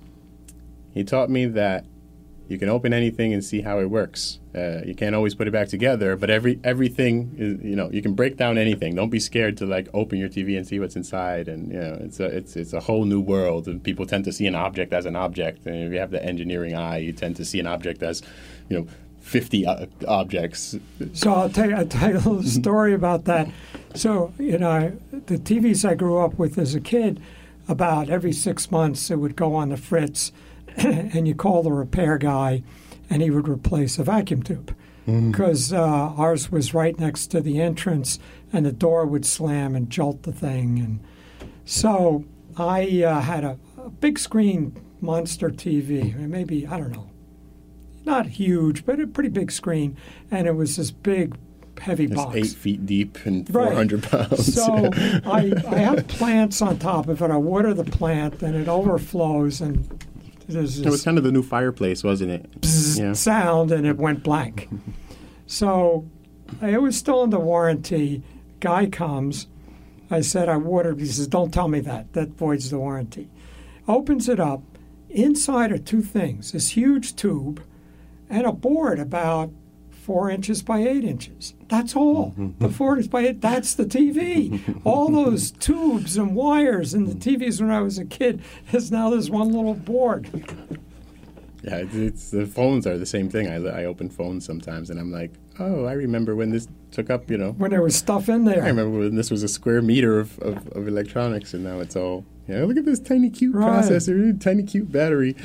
[0.92, 1.86] he taught me that
[2.48, 4.40] you can open anything and see how it works.
[4.54, 8.02] Uh, you can't always put it back together, but every everything is you know you
[8.02, 8.94] can break down anything.
[8.94, 11.48] Don't be scared to like open your TV and see what's inside.
[11.48, 13.66] And you know it's a it's it's a whole new world.
[13.68, 15.66] And people tend to see an object as an object.
[15.66, 18.22] And if you have the engineering eye, you tend to see an object as
[18.68, 18.86] you know
[19.22, 20.76] 50 uh, objects.
[21.14, 23.48] So I'll tell you, I'll tell you a little story about that.
[23.94, 27.22] So, you know, the TVs I grew up with as a kid,
[27.68, 30.32] about every six months it would go on the fritz,
[30.76, 32.62] and you call the repair guy,
[33.10, 34.74] and he would replace a vacuum tube.
[35.04, 35.78] Because mm.
[35.78, 38.18] uh, ours was right next to the entrance,
[38.52, 40.78] and the door would slam and jolt the thing.
[40.78, 41.00] And
[41.64, 42.24] so
[42.56, 47.10] I uh, had a, a big screen monster TV, maybe, I don't know,
[48.04, 49.96] not huge, but a pretty big screen,
[50.30, 51.36] and it was this big,
[51.80, 52.36] heavy it's box.
[52.36, 54.54] eight feet deep and 400 pounds.
[54.54, 57.30] So I, I have plants on top of it.
[57.30, 60.04] I water the plant, and it overflows, and
[60.54, 62.50] there's it was kind of the new fireplace, wasn't it?
[62.96, 63.12] Yeah.
[63.12, 64.68] Sound, and it went blank.
[65.46, 66.08] so
[66.60, 68.22] it was still under warranty.
[68.60, 69.46] Guy comes.
[70.10, 71.00] I said, I watered.
[71.00, 72.12] He says, Don't tell me that.
[72.12, 73.30] That voids the warranty.
[73.88, 74.62] Opens it up.
[75.08, 77.62] Inside are two things this huge tube
[78.30, 79.50] and a board about
[79.90, 81.54] four inches by eight inches.
[81.72, 82.34] That's all.
[82.58, 84.60] the four eight, that's the TV.
[84.84, 89.08] all those tubes and wires and the TVs when I was a kid is now
[89.08, 90.28] this one little board.
[91.62, 93.48] Yeah, it's, it's, the phones are the same thing.
[93.48, 97.30] I, I open phones sometimes and I'm like, oh, I remember when this took up,
[97.30, 97.52] you know.
[97.52, 98.64] When there was stuff in there.
[98.64, 101.96] I remember when this was a square meter of, of, of electronics and now it's
[101.96, 103.82] all yeah, look at this tiny cute right.
[103.82, 105.36] processor, tiny cute battery.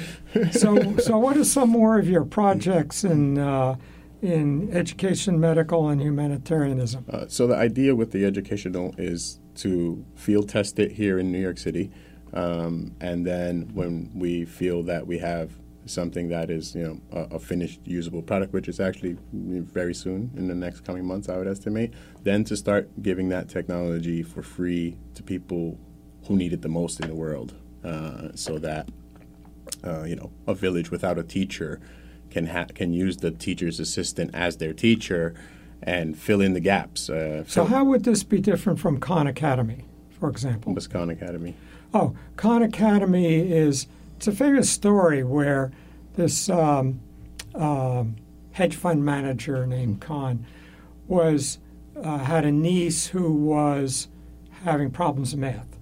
[0.52, 3.76] so, so what are some more of your projects and uh,
[4.22, 7.06] in education, medical, and humanitarianism?
[7.10, 11.42] Uh, so the idea with the educational is to field test it here in New
[11.42, 11.92] York City,
[12.34, 15.52] um, and then when we feel that we have
[15.86, 20.32] something that is you know a, a, finished usable product, which is actually very soon
[20.36, 24.42] in the next coming months, I would estimate, then to start giving that technology for
[24.42, 25.80] free to people
[26.28, 28.90] who need it the most in the world, uh, so that
[29.84, 31.80] uh, you know a village without a teacher
[32.30, 35.34] can ha- can use the teacher's assistant as their teacher
[35.82, 37.10] and fill in the gaps.
[37.10, 39.86] Uh, so, how would this be different from Khan Academy,
[40.20, 40.74] for example?
[40.74, 41.56] What's Khan Academy?
[41.94, 43.88] Oh, Khan Academy is
[44.18, 45.72] it's a famous story where
[46.16, 47.00] this um,
[47.54, 48.04] uh,
[48.52, 50.46] hedge fund manager named Khan
[51.08, 51.60] was
[52.02, 54.08] uh, had a niece who was
[54.64, 55.78] having problems with math,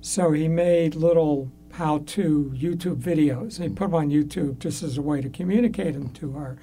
[0.00, 3.56] so he made little how-to YouTube videos.
[3.56, 6.58] They put them on YouTube just as a way to communicate them to her,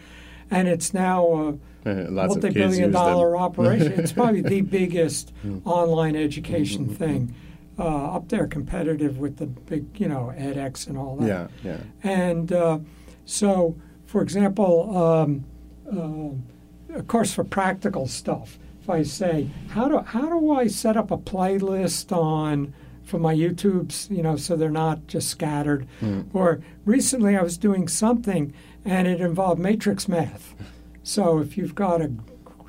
[0.52, 3.94] and it's now a multi-billion-dollar operation.
[3.94, 5.34] it's probably the biggest
[5.66, 7.34] online education thing
[7.80, 11.28] uh, up there, competitive with the big, you know, edX and all that.
[11.28, 11.78] Yeah, yeah.
[12.04, 12.80] And uh,
[13.26, 13.76] so,
[14.06, 15.46] for example, um,
[15.92, 20.96] uh, of course, for practical stuff, if I say, how do how do I set
[20.96, 22.76] up a playlist on
[23.08, 25.88] for my YouTubes, you know, so they're not just scattered.
[26.02, 26.28] Mm.
[26.34, 30.54] Or recently I was doing something and it involved matrix math.
[31.04, 32.12] So if you've got a,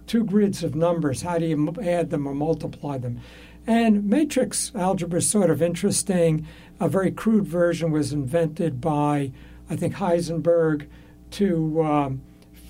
[0.06, 3.20] two grids of numbers, how do you add them or multiply them?
[3.66, 6.46] And matrix algebra is sort of interesting.
[6.78, 9.32] A very crude version was invented by,
[9.68, 10.86] I think, Heisenberg
[11.32, 12.22] to um,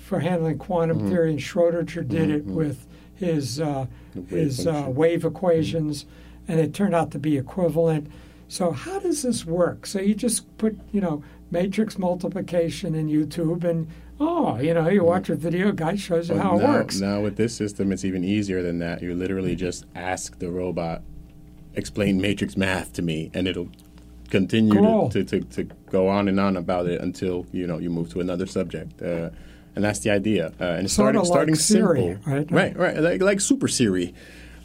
[0.03, 1.09] for handling quantum mm-hmm.
[1.09, 2.31] theory, and Schrodinger did mm-hmm.
[2.31, 3.85] it with his uh,
[4.27, 6.03] his uh, wave equations.
[6.03, 6.15] Mm-hmm
[6.49, 8.11] and it turned out to be equivalent.
[8.47, 9.85] So how does this work?
[9.85, 13.87] So you just put, you know, matrix multiplication in YouTube and
[14.19, 16.99] oh, you know, you watch a video, guy shows you how now, it works.
[16.99, 19.01] Now with this system it's even easier than that.
[19.01, 21.03] You literally just ask the robot
[21.75, 23.69] explain matrix math to me and it'll
[24.31, 25.09] continue cool.
[25.09, 28.11] to, to, to, to, go on and on about it until, you know, you move
[28.11, 29.01] to another subject.
[29.01, 29.29] Uh,
[29.75, 30.51] and that's the idea.
[30.59, 32.33] Uh, and sort starting, like starting Siri, simple.
[32.33, 32.97] Right, right, right.
[32.97, 34.13] Like, like Super Siri.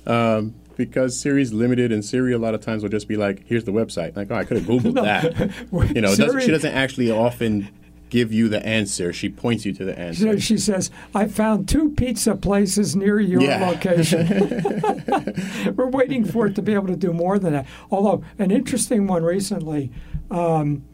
[0.06, 3.64] Um, because Siri's limited, and Siri a lot of times will just be like, "Here's
[3.64, 5.02] the website." Like, oh, I could have googled no.
[5.02, 5.94] that.
[5.94, 7.68] you know, doesn't, she doesn't actually often
[8.10, 9.12] give you the answer.
[9.12, 10.38] She points you to the answer.
[10.40, 13.66] She says, "I found two pizza places near your yeah.
[13.66, 15.04] location."
[15.76, 17.66] We're waiting for it to be able to do more than that.
[17.90, 19.92] Although an interesting one recently,
[20.30, 20.84] um,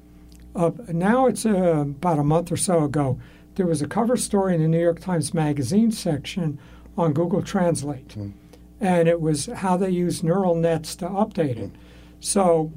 [0.55, 3.19] uh, now it's uh, about a month or so ago.
[3.57, 6.59] There was a cover story in the New York Times Magazine section
[6.97, 8.09] on Google Translate.
[8.09, 8.33] Mm
[8.81, 11.71] and it was how they use neural nets to update it.
[12.19, 12.73] So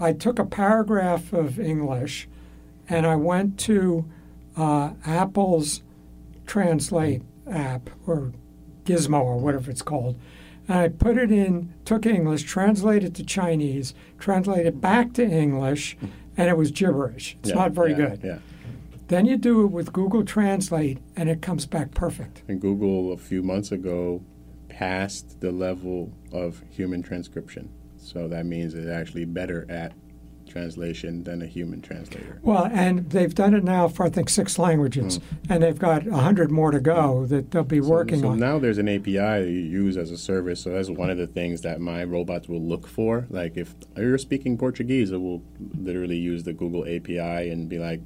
[0.00, 2.28] I took a paragraph of English
[2.88, 4.04] and I went to
[4.56, 5.82] uh, Apple's
[6.46, 8.32] Translate app or
[8.84, 10.18] Gizmo or whatever it's called,
[10.68, 15.96] and I put it in, took English, translated it to Chinese, translated back to English,
[16.36, 17.36] and it was gibberish.
[17.40, 18.20] It's Yeah, not very yeah, good.
[18.22, 18.38] Yeah.
[19.08, 22.42] Then you do it with Google Translate, and it comes back perfect.
[22.46, 24.22] And Google a few months ago
[24.68, 27.70] passed the level of human transcription.
[27.96, 29.92] So that means it's actually better at
[30.46, 32.38] translation than a human translator.
[32.42, 35.52] Well, and they've done it now for I think six languages, hmm.
[35.52, 38.38] and they've got a hundred more to go that they'll be working on so on.
[38.38, 40.60] now there's an API that you use as a service.
[40.60, 43.26] So that's one of the things that my robots will look for.
[43.30, 45.42] Like if you're speaking Portuguese, it will
[45.76, 48.00] literally use the Google API and be like,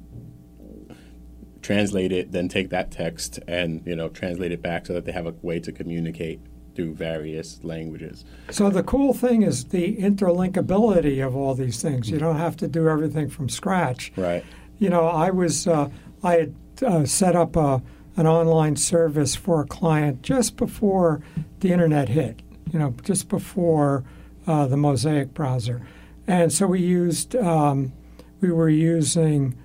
[1.61, 5.11] translate it, then take that text and you know translate it back so that they
[5.11, 6.39] have a way to communicate
[6.79, 8.23] through various languages.
[8.51, 12.09] So the cool thing is the interlinkability of all these things.
[12.09, 14.13] You don't have to do everything from scratch.
[14.15, 14.45] Right.
[14.77, 15.89] You know, I was uh,
[16.23, 16.55] I had
[16.85, 17.81] uh, set up a,
[18.15, 21.21] an online service for a client just before
[21.59, 22.41] the internet hit.
[22.71, 24.05] You know, just before
[24.47, 25.81] uh, the Mosaic browser,
[26.27, 27.91] and so we used um,
[28.39, 29.57] we were using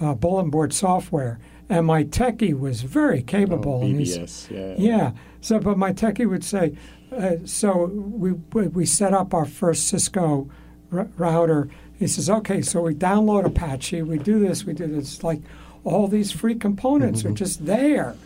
[0.00, 1.38] uh, bulletin board software,
[1.68, 3.80] and my techie was very capable.
[3.82, 4.50] Oh, BBS.
[4.50, 4.74] Yeah.
[4.78, 5.12] yeah.
[5.44, 6.74] So, but my techie would say,
[7.14, 10.48] uh, so we we set up our first Cisco
[10.90, 11.68] r- router.
[11.98, 15.22] He says, okay, so we download Apache, we do this, we do this.
[15.22, 15.42] Like
[15.84, 18.16] all these free components are just there,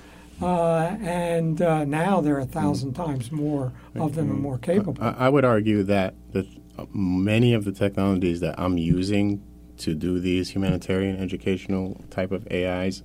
[0.40, 5.02] uh, and uh, now there are a thousand times more of them and more capable.
[5.02, 6.46] I, I would argue that the
[6.94, 9.42] many of the technologies that I'm using
[9.78, 13.02] to do these humanitarian educational type of AIs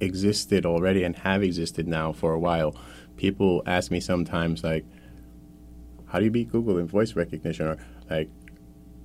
[0.00, 2.74] existed already and have existed now for a while.
[3.16, 4.84] People ask me sometimes like,
[6.06, 7.76] "How do you beat Google in voice recognition?" Or
[8.08, 8.30] like,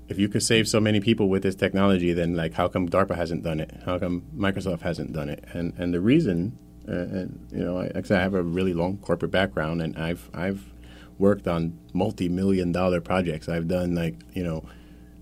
[0.07, 3.15] if you could save so many people with this technology, then like, how come DARPA
[3.15, 3.71] hasn't done it?
[3.85, 5.43] How come Microsoft hasn't done it?
[5.53, 8.97] And and the reason, uh, and you know, I, like I have a really long
[8.97, 10.63] corporate background, and I've I've
[11.17, 13.47] worked on multi-million dollar projects.
[13.49, 14.65] I've done like you know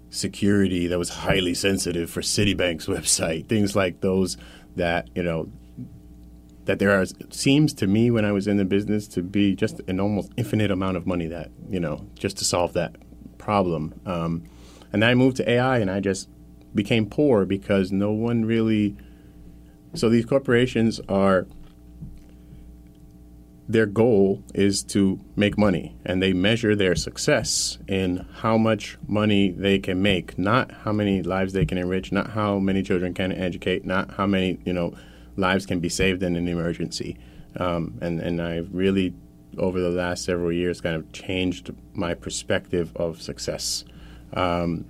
[0.10, 4.38] security that was highly sensitive for Citibank's website, things like those
[4.76, 5.50] that you know
[6.66, 9.82] that there are seems to me when I was in the business to be just
[9.88, 12.96] an almost infinite amount of money that you know just to solve that
[13.38, 14.00] problem.
[14.06, 14.44] Um,
[14.92, 16.30] and I moved to AI, and I just
[16.74, 18.96] became poor because no one really.
[19.94, 21.48] So these corporations are.
[23.66, 29.52] Their goal is to make money, and they measure their success in how much money
[29.52, 33.32] they can make, not how many lives they can enrich, not how many children can
[33.32, 34.94] educate, not how many you know
[35.36, 37.18] lives can be saved in an emergency.
[37.58, 39.14] Um, and and I've really
[39.58, 43.86] over the last several years kind of changed my perspective of success.
[44.34, 44.86] Um,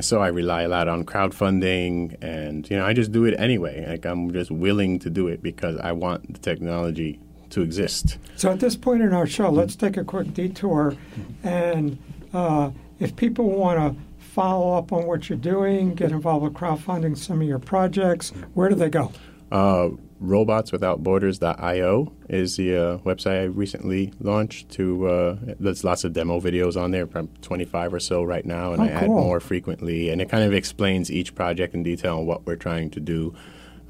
[0.00, 3.86] so I rely a lot on crowdfunding, and you know I just do it anyway.
[3.88, 7.20] Like I'm just willing to do it because I want the technology
[7.50, 8.18] to exist.
[8.36, 10.96] So at this point in our show, let's take a quick detour,
[11.44, 11.98] and
[12.32, 17.16] uh, if people want to follow up on what you're doing, get involved with crowdfunding
[17.16, 19.12] some of your projects, where do they go?
[19.52, 19.90] Uh,
[20.22, 24.70] robotswithoutborders.io is the uh, website I recently launched.
[24.70, 28.72] To uh, there's lots of demo videos on there, probably 25 or so right now,
[28.72, 30.10] and Oh, I add more frequently.
[30.10, 33.34] And it kind of explains each project in detail and what we're trying to do.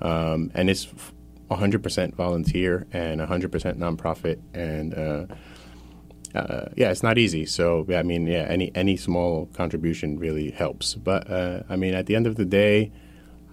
[0.02, 0.86] Um, and it's
[1.50, 5.26] 100% volunteer and 100% nonprofit, and uh,
[6.34, 7.46] uh, yeah, it's not easy.
[7.46, 10.94] So yeah, I mean, yeah, any any small contribution really helps.
[10.94, 12.90] But uh, I mean, at the end of the day,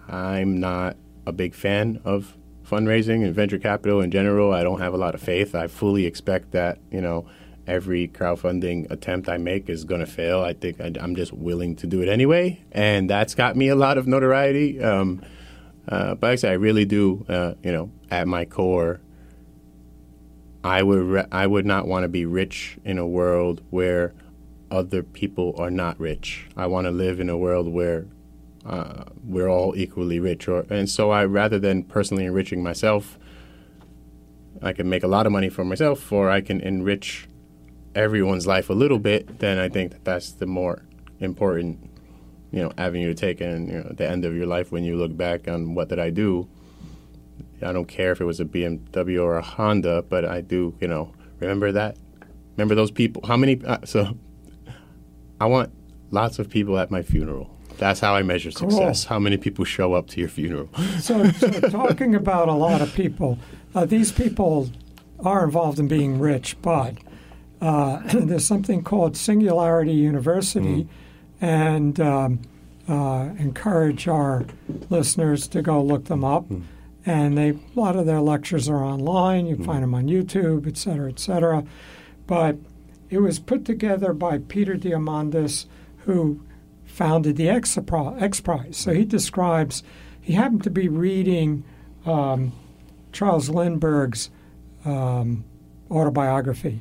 [0.08, 4.54] I'm not a big fan of fundraising and venture capital in general.
[4.54, 5.56] I don't have a lot of faith.
[5.56, 7.26] I fully expect that you know
[7.68, 10.42] every crowdfunding attempt I make is going to fail.
[10.42, 13.76] I think I, I'm just willing to do it anyway, and that's got me a
[13.76, 14.82] lot of notoriety.
[14.82, 15.22] Um,
[15.88, 17.26] uh, but like I say, I really do.
[17.28, 19.02] Uh, you know, at my core,
[20.64, 24.14] I would re- I would not want to be rich in a world where
[24.70, 26.48] other people are not rich.
[26.56, 28.06] I want to live in a world where
[28.66, 30.48] uh, we're all equally rich.
[30.48, 33.18] Or and so I rather than personally enriching myself,
[34.62, 37.28] I can make a lot of money for myself, or I can enrich
[37.96, 39.40] everyone's life a little bit.
[39.40, 40.84] Then I think that that's the more
[41.20, 41.90] important,
[42.52, 43.42] you know, avenue to take.
[43.42, 45.90] And you know, at the end of your life, when you look back on what
[45.90, 46.48] did I do,
[47.64, 50.88] I don't care if it was a BMW or a Honda, but I do, you
[50.88, 51.98] know, remember that.
[52.58, 53.26] Remember those people.
[53.26, 53.64] How many?
[53.64, 54.18] Uh, so,
[55.40, 55.72] I want
[56.12, 57.50] lots of people at my funeral.
[57.82, 59.06] That's how I measure success.
[59.06, 60.70] How many people show up to your funeral?
[61.00, 63.40] So, so talking about a lot of people,
[63.74, 64.70] uh, these people
[65.22, 66.94] are involved in being rich, but
[67.60, 70.88] uh, there's something called Singularity University,
[71.42, 72.42] and um,
[72.88, 74.46] uh, encourage our
[74.92, 76.46] listeners to go look them up.
[77.04, 79.48] And they, a lot of their lectures are online.
[79.48, 81.64] You can find them on YouTube, et cetera, et cetera.
[82.28, 82.58] But
[83.10, 85.66] it was put together by Peter Diamandis,
[86.06, 86.42] who
[87.02, 87.80] founded the X,
[88.20, 88.78] X Prize.
[88.78, 89.82] So he describes
[90.22, 91.64] he happened to be reading
[92.06, 92.54] um,
[93.12, 94.30] Charles Lindbergh's
[94.86, 95.44] um,
[95.90, 96.80] autobiography,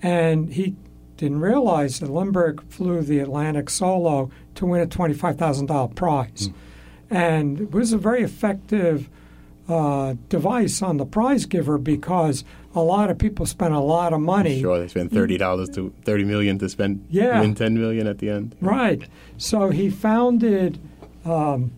[0.00, 0.74] and he
[1.18, 6.48] didn't realize that Lindbergh flew the Atlantic solo to win a twenty-five thousand dollar prize,
[6.48, 6.54] mm.
[7.10, 9.10] and it was a very effective
[9.68, 12.42] uh, device on the prize giver because
[12.78, 14.60] a lot of people spend a lot of money.
[14.60, 17.40] Sure, they spend thirty dollars to thirty million to spend yeah.
[17.40, 18.56] win ten million at the end.
[18.60, 19.02] Right.
[19.36, 20.78] So he founded
[21.24, 21.72] um,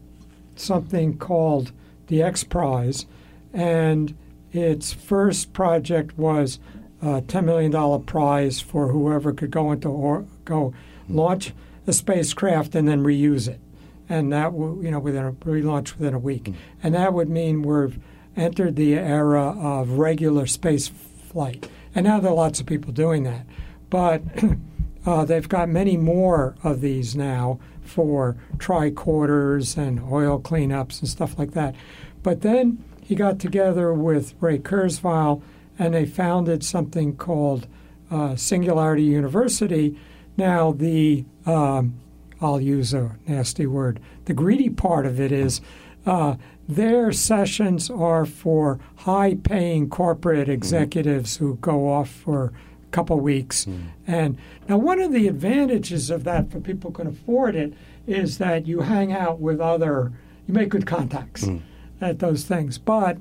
[0.57, 1.73] something called
[2.09, 3.07] the X Prize,
[3.53, 4.17] and
[4.53, 6.59] its first project was
[7.03, 10.75] a $10 million prize for whoever could go into or go
[11.09, 11.53] launch
[11.87, 13.61] a spacecraft and then reuse it.
[14.09, 16.45] And that will, you know, within a relaunch within a week.
[16.45, 16.55] Mm.
[16.83, 17.99] And that would mean we've
[18.41, 21.69] entered the era of regular space flight.
[21.95, 23.47] And now there are lots of people doing that.
[23.91, 24.23] But
[25.07, 31.39] uh, they've got many more of these now for tricorders and oil cleanups and stuff
[31.39, 31.75] like that.
[32.23, 35.43] But then he got together with Ray Kurzweil
[35.79, 37.67] and they founded something called
[38.11, 39.99] uh, Singularity University.
[40.37, 41.95] Now, the um,
[42.41, 44.01] I'll use a nasty word.
[44.25, 45.61] The greedy part of it is
[46.07, 46.37] uh,
[46.77, 50.53] their sessions are for high paying corporate mm-hmm.
[50.53, 51.47] executives mm-hmm.
[51.47, 53.65] who go off for a couple weeks.
[53.65, 53.87] Mm-hmm.
[54.07, 57.73] And now, one of the advantages of that for people who can afford it
[58.07, 60.13] is that you hang out with other,
[60.47, 61.65] you make good contacts mm-hmm.
[62.05, 62.79] at those things.
[62.79, 63.19] But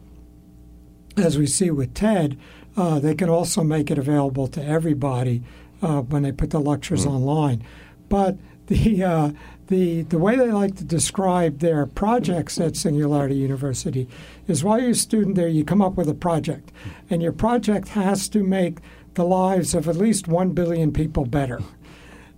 [1.17, 2.37] as we see with TED,
[2.77, 5.43] uh, they can also make it available to everybody
[5.81, 7.15] uh, when they put the lectures mm-hmm.
[7.15, 7.63] online.
[8.09, 8.37] But
[8.67, 9.31] the uh,
[9.69, 14.07] the the way they like to describe their projects at Singularity University
[14.47, 16.71] is while you're a student there, you come up with a project,
[17.09, 18.79] and your project has to make
[19.13, 21.61] the lives of at least one billion people better.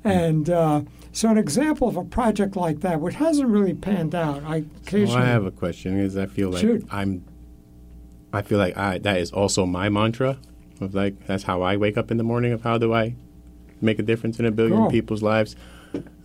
[0.04, 0.82] And uh,
[1.14, 5.16] so, an example of a project like that, which hasn't really panned out, I occasionally.
[5.16, 6.86] Well, I have a question because I feel like Shoot.
[6.92, 7.24] I'm.
[8.34, 10.38] I feel like I that is also my mantra
[10.82, 13.16] of like that's how I wake up in the morning of how do I
[13.80, 14.92] make a difference in a billion cool.
[14.92, 15.56] people's lives.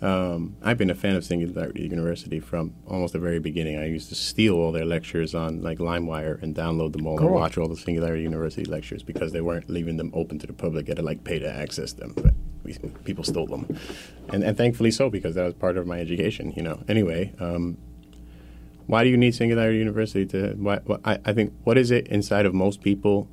[0.03, 3.79] Um, I've been a fan of Singularity University from almost the very beginning.
[3.79, 7.29] I used to steal all their lectures on like LimeWire and download them all cool.
[7.29, 10.53] and watch all the Singularity University lectures because they weren't leaving them open to the
[10.53, 10.87] public.
[10.87, 13.67] You had to like pay to access them, but we, people stole them,
[14.33, 16.53] and, and thankfully so because that was part of my education.
[16.55, 16.83] You know.
[16.89, 17.79] Anyway, um,
[18.87, 20.55] why do you need Singularity University to?
[20.55, 23.29] Why, I, I think what is it inside of most people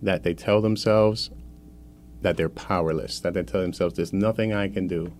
[0.00, 1.30] that they tell themselves
[2.22, 5.12] that they're powerless, that they tell themselves there's nothing I can do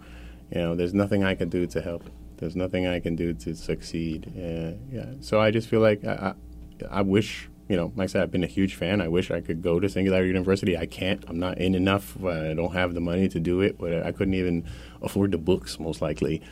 [0.50, 2.04] you know, there's nothing I can do to help.
[2.38, 4.32] There's nothing I can do to succeed.
[4.36, 5.12] Uh, yeah.
[5.20, 6.34] So I just feel like I,
[6.82, 9.00] I, I, wish, you know, like I said, I've been a huge fan.
[9.00, 10.76] I wish I could go to Singularity University.
[10.76, 11.24] I can't.
[11.26, 12.16] I'm not in enough.
[12.24, 13.76] I don't have the money to do it.
[13.78, 14.64] But I couldn't even
[15.02, 16.42] afford the books, most likely.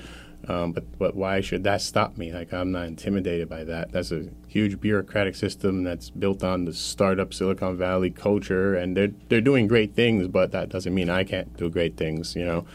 [0.49, 2.32] Um, but but why should that stop me?
[2.32, 3.90] Like I'm not intimidated by that.
[3.92, 9.11] That's a huge bureaucratic system that's built on the startup Silicon Valley culture, and they're
[9.28, 10.28] they're doing great things.
[10.28, 12.36] But that doesn't mean I can't do great things.
[12.36, 12.66] You know.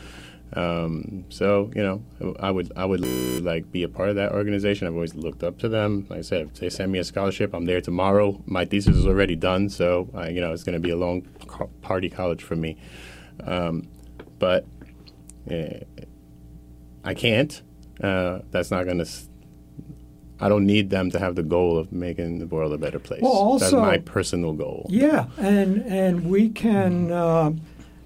[0.54, 3.02] Um, so you know, I would I would
[3.44, 4.86] like be a part of that organization.
[4.88, 6.06] I've always looked up to them.
[6.10, 8.42] Like I said, if they send me a scholarship, I'm there tomorrow.
[8.46, 11.22] My thesis is already done, so uh, you know it's going to be a long
[11.82, 12.78] party college for me.
[13.46, 13.88] Um,
[14.40, 14.66] but
[15.50, 15.86] uh,
[17.04, 17.62] I can't.
[18.04, 19.10] Uh, that's not going to.
[20.42, 23.22] I don't need them to have the goal of making the world a better place.
[23.22, 24.88] Well, also, that's my personal goal.
[24.90, 27.10] Yeah, and and we can.
[27.10, 27.54] Uh,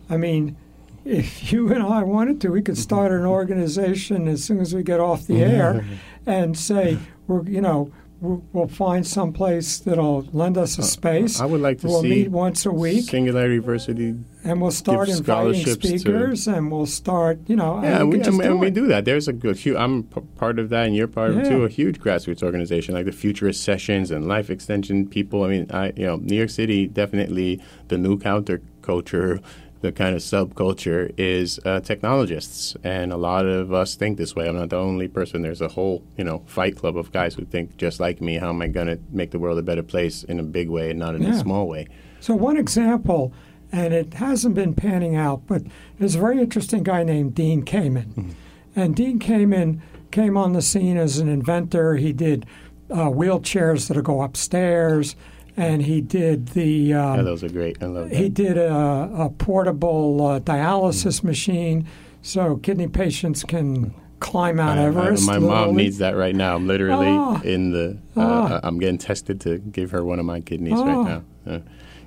[0.10, 0.58] I mean
[1.06, 4.84] if you and I wanted to, we could start an organization as soon as we
[4.84, 5.86] get off the air
[6.26, 6.98] and say,
[7.28, 7.92] we're, you know,
[8.22, 11.40] we'll find some place that'll lend us a uh, space.
[11.40, 13.10] I would like to we'll see meet once a week.
[13.10, 14.16] Singularity University.
[14.44, 17.82] And we'll start inviting speakers, to, and we'll start, you know.
[17.82, 19.06] Yeah, we, and, and we do that.
[19.06, 19.64] There's a good.
[19.76, 21.40] I'm part of that, and you're part yeah.
[21.40, 21.64] of it too.
[21.64, 25.44] A huge grassroots organization like the Futurist Sessions and Life Extension people.
[25.44, 29.44] I mean, I you know, New York City definitely the new counterculture
[29.86, 34.50] the kind of subculture is uh, technologists, and a lot of us think this way.
[34.50, 35.44] I'm not the only person.
[35.44, 38.38] There's a whole, you know, fight club of guys who think just like me.
[38.38, 40.90] How am I going to make the world a better place in a big way
[40.90, 41.36] and not in yeah.
[41.36, 41.88] a small way?
[42.20, 43.32] So one example,
[43.72, 45.62] and it hasn't been panning out, but
[46.00, 48.32] there's a very interesting guy named Dean Kamen, mm-hmm.
[48.76, 51.98] and Dean Kamen came on the scene as an inventor.
[51.98, 52.48] He did
[52.90, 55.16] uh, wheelchairs that'll go upstairs
[55.58, 56.94] and he did the.
[56.94, 57.82] Um, those are great.
[57.82, 58.16] I love that.
[58.16, 61.26] He did a, a portable uh, dialysis mm.
[61.26, 61.88] machine,
[62.22, 65.24] so kidney patients can climb Mount Everest.
[65.24, 65.66] I, my literally.
[65.68, 66.56] mom needs that right now.
[66.56, 67.42] I'm literally oh.
[67.44, 67.98] in the.
[68.16, 68.60] Uh, oh.
[68.64, 71.24] I'm getting tested to give her one of my kidneys right now.
[71.46, 71.60] Uh,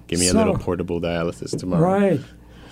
[0.07, 1.83] give me so, a little portable dialysis tomorrow.
[1.83, 2.21] Right.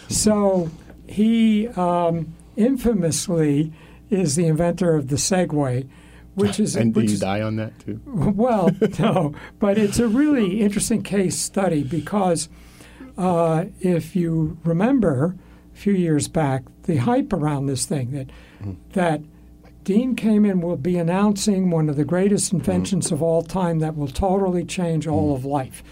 [0.09, 0.71] So
[1.07, 3.73] he um, infamously
[4.11, 5.89] is the inventor of the Segway,
[6.37, 8.01] which is and do you die on that too?
[8.07, 12.49] well, no, but it's a really interesting case study because
[13.17, 15.35] uh, if you remember
[15.75, 18.29] a few years back, the hype around this thing that
[18.61, 18.75] mm-hmm.
[18.93, 19.23] that
[19.83, 22.57] Dean Kamen will be announcing one of the greatest mm-hmm.
[22.57, 25.37] inventions of all time that will totally change all mm-hmm.
[25.37, 25.83] of life.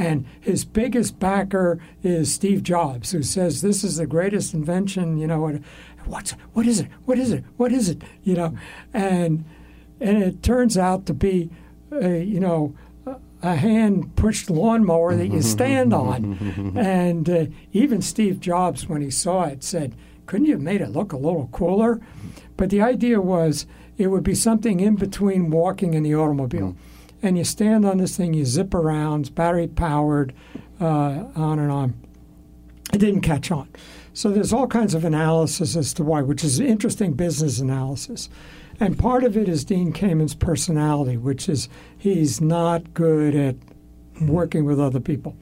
[0.00, 5.18] And his biggest backer is Steve Jobs, who says this is the greatest invention.
[5.18, 5.60] You know,
[6.06, 6.88] what's what is it?
[7.04, 7.44] What is it?
[7.56, 8.02] What is it?
[8.24, 8.54] You know,
[8.92, 9.44] and
[10.00, 11.50] and it turns out to be,
[11.92, 12.74] you know,
[13.42, 16.74] a- hand pushed lawnmower that you stand on.
[16.76, 19.94] and uh, even Steve Jobs, when he saw it, said,
[20.26, 22.00] "Couldn't you have made it look a little cooler?"
[22.56, 23.66] But the idea was
[23.98, 26.76] it would be something in between walking and the automobile.
[27.22, 30.32] And you stand on this thing, you zip around, battery powered,
[30.80, 31.92] uh, on and on.
[32.94, 33.68] It didn't catch on.
[34.12, 38.28] So there's all kinds of analysis as to why, which is interesting business analysis.
[38.78, 43.56] And part of it is Dean Kamen's personality, which is he's not good at
[44.20, 45.36] working with other people.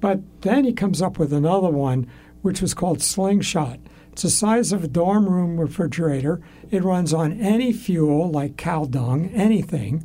[0.00, 2.08] But then he comes up with another one,
[2.42, 3.80] which was called Slingshot.
[4.12, 6.40] It's the size of a dorm room refrigerator.
[6.70, 10.04] It runs on any fuel, like cow dung, anything,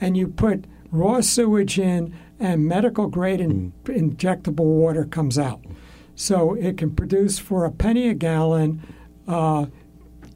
[0.00, 3.70] and you put raw sewage in, and medical grade hmm.
[3.86, 5.60] in, injectable water comes out.
[6.14, 8.82] So it can produce for a penny a gallon,
[9.26, 9.66] uh,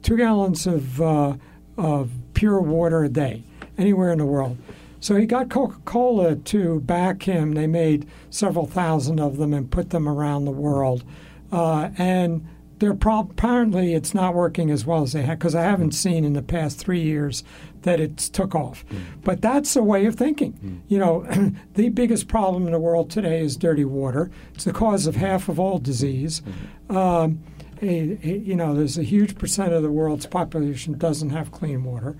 [0.01, 1.35] two gallons of, uh,
[1.77, 3.43] of pure water a day,
[3.77, 4.57] anywhere in the world.
[4.99, 7.53] So he got Coca Cola to back him.
[7.53, 11.03] They made several thousand of them and put them around the world.
[11.51, 12.47] Uh, and
[12.79, 16.25] they're prob- apparently it's not working as well as they had because I haven't seen
[16.25, 17.43] in the past three years
[17.85, 18.83] that it's took off.
[19.23, 20.81] But that's a way of thinking.
[20.87, 21.25] You know,
[21.75, 24.29] the biggest problem in the world today is dirty water.
[24.53, 26.41] It's the cause of half of all disease.
[26.89, 27.41] Um,
[27.81, 31.83] a- a- you know, there's a huge percent of the world's population doesn't have clean
[31.83, 32.17] water.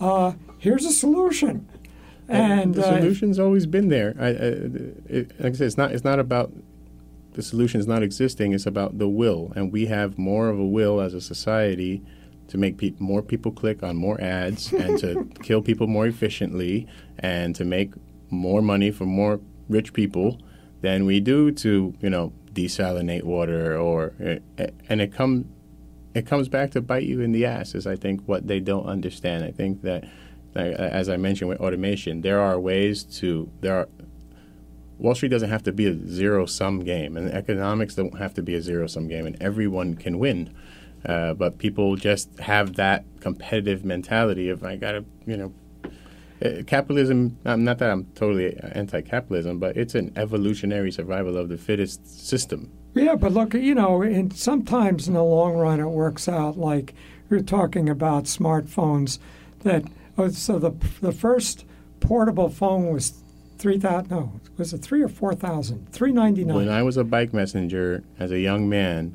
[0.00, 1.66] Uh, here's a solution.
[2.28, 4.14] And the uh, solution's always been there.
[4.18, 4.30] I, I,
[5.08, 5.92] it, like I said, it's not.
[5.92, 6.52] It's not about
[7.34, 8.52] the solution's not existing.
[8.52, 12.02] It's about the will, and we have more of a will as a society
[12.48, 16.86] to make peop more people click on more ads and to kill people more efficiently
[17.18, 17.92] and to make
[18.30, 20.40] more money for more rich people
[20.80, 24.38] than we do to you know desalinate water or eh,
[24.88, 25.44] and it comes
[26.16, 28.86] it comes back to bite you in the ass is I think what they don't
[28.86, 29.44] understand.
[29.44, 30.04] I think that
[30.54, 33.88] as I mentioned with automation, there are ways to there are
[34.98, 38.42] Wall Street doesn't have to be a zero sum game, and economics don't have to
[38.42, 40.54] be a zero sum game, and everyone can win.
[41.06, 45.52] Uh, but people just have that competitive mentality of I gotta, you know,
[46.44, 47.38] uh, capitalism.
[47.44, 52.70] Um, not that I'm totally anti-capitalism, but it's an evolutionary survival of the fittest system.
[52.94, 56.58] Yeah, but look, you know, and sometimes in the long run it works out.
[56.58, 56.94] Like
[57.30, 59.18] you're talking about smartphones,
[59.60, 59.84] that
[60.18, 61.64] oh, so the the first
[62.00, 63.12] portable phone was
[63.58, 64.10] three thousand.
[64.10, 65.92] No, was it three or four thousand?
[65.92, 66.68] Three ninety When.
[66.68, 69.14] I was a bike messenger as a young man,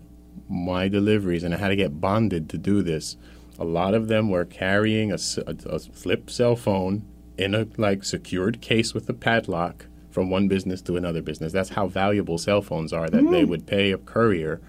[0.52, 3.18] my deliveries, and I had to get bonded to do this,
[3.58, 7.04] a lot of them were carrying a flip cell phone
[7.38, 11.54] in a like secured case with a padlock from one business to another business.
[11.54, 13.48] That's how valuable cell phones are that they mm.
[13.48, 14.62] would pay a courier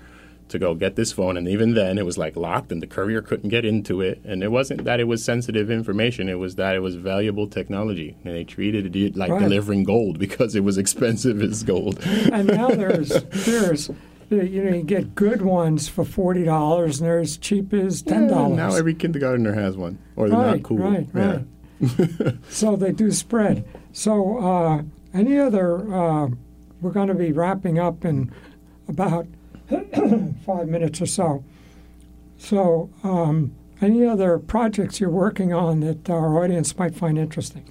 [0.52, 3.22] to go get this phone and even then it was like locked and the courier
[3.22, 6.76] couldn't get into it and it wasn't that it was sensitive information it was that
[6.76, 9.40] it was valuable technology and they treated it like Right.
[9.40, 13.08] delivering gold because it was expensive as gold and now there's
[13.46, 13.90] there's
[14.36, 18.24] you know you get good ones for forty dollars, and they're as cheap as ten
[18.24, 18.56] Yeah, dollars.
[18.56, 20.78] now every kindergartner has one, or they're right, not cool.
[20.78, 21.38] right, Yeah.
[21.80, 22.34] right.
[22.48, 23.64] so they do spread.
[23.92, 24.82] So uh,
[25.14, 25.92] any other?
[25.92, 26.28] Uh,
[26.80, 28.32] we're going to be wrapping up in
[28.88, 29.26] about
[30.44, 31.44] five minutes or so.
[32.38, 37.64] So um, any other projects you're working on that our audience might find interesting?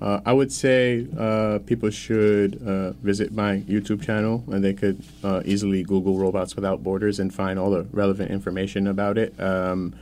[0.00, 5.04] Uh, I would say uh, people should uh, visit my YouTube channel, and they could
[5.22, 9.38] uh, easily Google Robots Without Borders and find all the relevant information about it.
[9.38, 9.94] Um,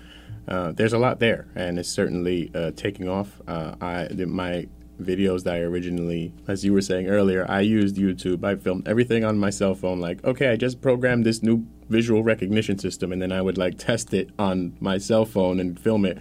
[0.46, 3.40] uh, there's a lot there, and it's certainly uh, taking off.
[3.48, 4.68] I my
[5.00, 8.44] videos that I originally, as you were saying earlier, I used YouTube.
[8.44, 10.00] I filmed everything on my cell phone.
[10.00, 13.78] Like, okay, I just programmed this new visual recognition system, and then I would like
[13.78, 16.18] test it on my cell phone and film it.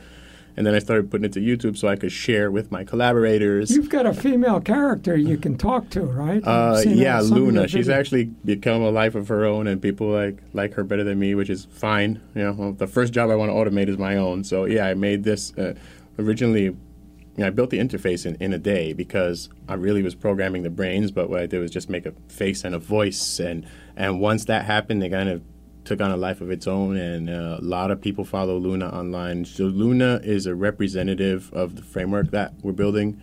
[0.58, 3.70] And then I started putting it to YouTube so I could share with my collaborators.
[3.70, 6.42] You've got a female character you can talk to, right?
[6.44, 7.68] Uh, yeah, that in some of Luna.
[7.68, 11.20] She's actually become a life of her own, and people like like her better than
[11.20, 12.20] me, which is fine.
[12.34, 14.44] You know, well, the first job I want to automate is my own.
[14.44, 15.76] So yeah, I made this uh,
[16.18, 16.64] originally.
[16.64, 20.64] You know, I built the interface in, in a day because I really was programming
[20.64, 23.64] the brains, but what I did was just make a face and a voice, and
[23.96, 25.44] and once that happened, they kind of
[25.88, 28.90] took on a life of its own, and uh, a lot of people follow Luna
[28.90, 29.46] online.
[29.46, 33.22] So Luna is a representative of the framework that we're building.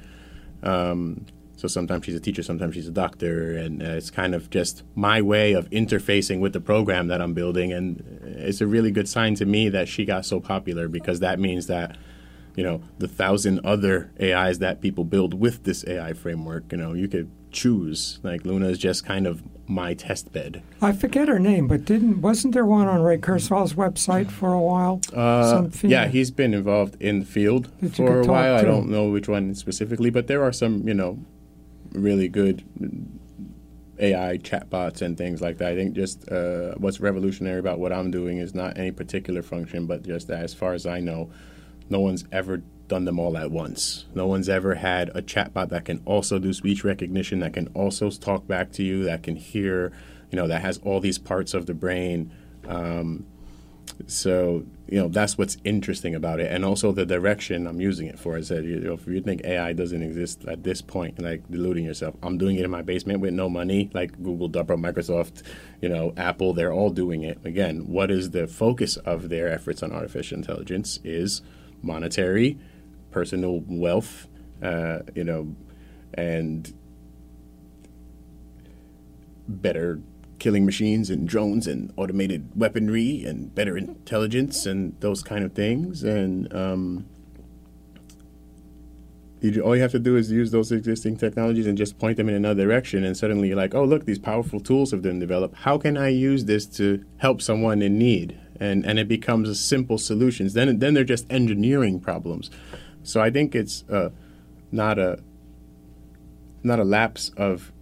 [0.62, 4.48] Um, so sometimes she's a teacher, sometimes she's a doctor, and uh, it's kind of
[4.50, 7.72] just my way of interfacing with the program that I'm building.
[7.72, 11.38] And it's a really good sign to me that she got so popular because that
[11.38, 11.96] means that
[12.56, 16.72] you know the thousand other AIs that people build with this AI framework.
[16.72, 18.18] You know, you could choose.
[18.22, 20.62] Like Luna is just kind of my test bed.
[20.82, 24.61] I forget her name, but didn't wasn't there one on Ray Kurzweil's website for a
[24.61, 25.00] while?
[25.14, 28.57] Uh, yeah, he's been involved in the field That for a while.
[28.57, 31.18] I don't know which one specifically, but there are some, you know,
[31.92, 32.64] really good
[33.98, 35.72] AI chatbots and things like that.
[35.72, 39.86] I think just uh, what's revolutionary about what I'm doing is not any particular function,
[39.86, 41.30] but just that as far as I know,
[41.88, 42.62] no one's ever
[42.95, 44.05] done them all at once.
[44.14, 48.09] No one's ever had a chatbot that can also do speech recognition, that can also
[48.09, 49.90] talk back to you, that can hear,
[50.30, 52.30] you know, that has all these parts of the brain.
[52.68, 53.26] Um,
[54.07, 58.18] so you know that's what's interesting about it, and also the direction I'm using it
[58.18, 58.36] for.
[58.36, 61.84] I said, you know, if you think AI doesn't exist at this point, like deluding
[61.84, 65.42] yourself, I'm doing it in my basement with no money, like Google, Opera, Microsoft,
[65.82, 66.55] you know, Apple.
[66.55, 67.38] They're all doing it.
[67.45, 71.01] Again, what is the focus of their efforts on artificial intelligence?
[71.05, 71.42] Is
[71.84, 72.59] monetary,
[73.14, 74.26] personal wealth,
[74.60, 75.54] uh, you know,
[76.14, 76.74] and
[79.46, 80.00] better
[80.40, 86.02] killing machines and drones and automated weaponry and better intelligence and those kind of things.
[86.02, 87.06] And um,
[89.40, 92.28] you, all you have to do is use those existing technologies and just point them
[92.28, 93.04] in another direction.
[93.04, 95.58] And suddenly you're like, oh, look, these powerful tools have been developed.
[95.58, 98.38] How can I use this to help someone in need?
[98.58, 100.54] And, and it becomes a simple solutions.
[100.54, 102.50] Then, then they're just engineering problems.
[103.05, 104.11] So I think it's uh,
[104.72, 105.22] not a
[106.64, 107.72] not a lapse of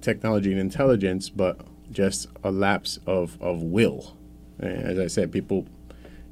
[0.00, 4.16] technology and intelligence, but just a lapse of, of will.
[4.58, 5.66] And as I said, people,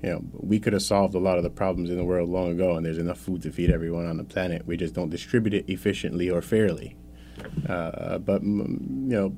[0.03, 2.51] you know, we could have solved a lot of the problems in the world long
[2.51, 4.67] ago, and there's enough food to feed everyone on the planet.
[4.67, 6.97] We just don't distribute it efficiently or fairly.
[7.69, 9.37] Uh, but mm, you know,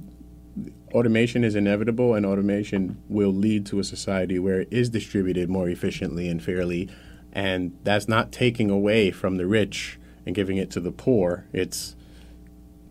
[0.94, 5.68] automation is inevitable, and automation will lead to a society where it is distributed more
[5.68, 6.88] efficiently and fairly.
[7.32, 11.46] And that's not taking away from the rich and giving it to the poor.
[11.52, 11.94] It's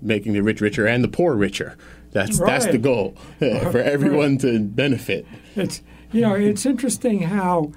[0.02, 1.78] making the rich richer and the poor richer.
[2.12, 5.26] That's that's the goal for everyone to benefit.
[5.56, 5.82] It's
[6.12, 7.74] you know it's interesting how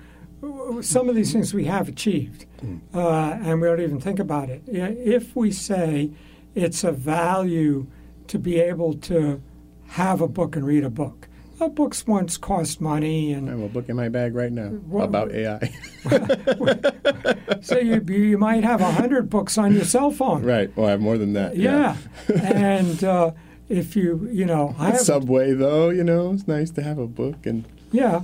[0.81, 2.47] some of these things we have achieved,
[2.95, 4.63] uh, and we don't even think about it.
[4.67, 6.11] If we say
[6.55, 7.87] it's a value
[8.29, 9.43] to be able to
[9.89, 11.29] have a book and read a book,
[11.61, 14.69] uh, books once cost money, and I have a book in my bag right now
[14.69, 15.73] What- about AI.
[17.61, 20.43] so you you might have a hundred books on your cell phone.
[20.43, 20.75] right.
[20.77, 21.57] Well, I have more than that.
[21.57, 21.97] Yeah,
[22.43, 23.33] and uh,
[23.69, 27.07] if you you know I have Subway, though, you know, it's nice to have a
[27.07, 28.23] book and Yeah,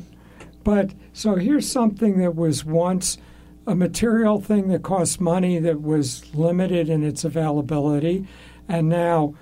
[0.65, 3.19] but so here's something that was once
[3.67, 8.27] a material thing that cost money that was limited in its availability,
[8.69, 9.35] and now,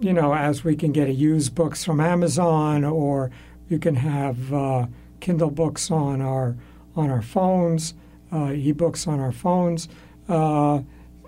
[0.00, 3.30] you know, as we can get used books from Amazon or
[3.68, 4.86] you can have uh,
[5.20, 6.56] Kindle books on our
[6.96, 7.94] on our phones,
[8.32, 9.88] uh, ebooks on our phones.
[10.28, 10.80] Uh,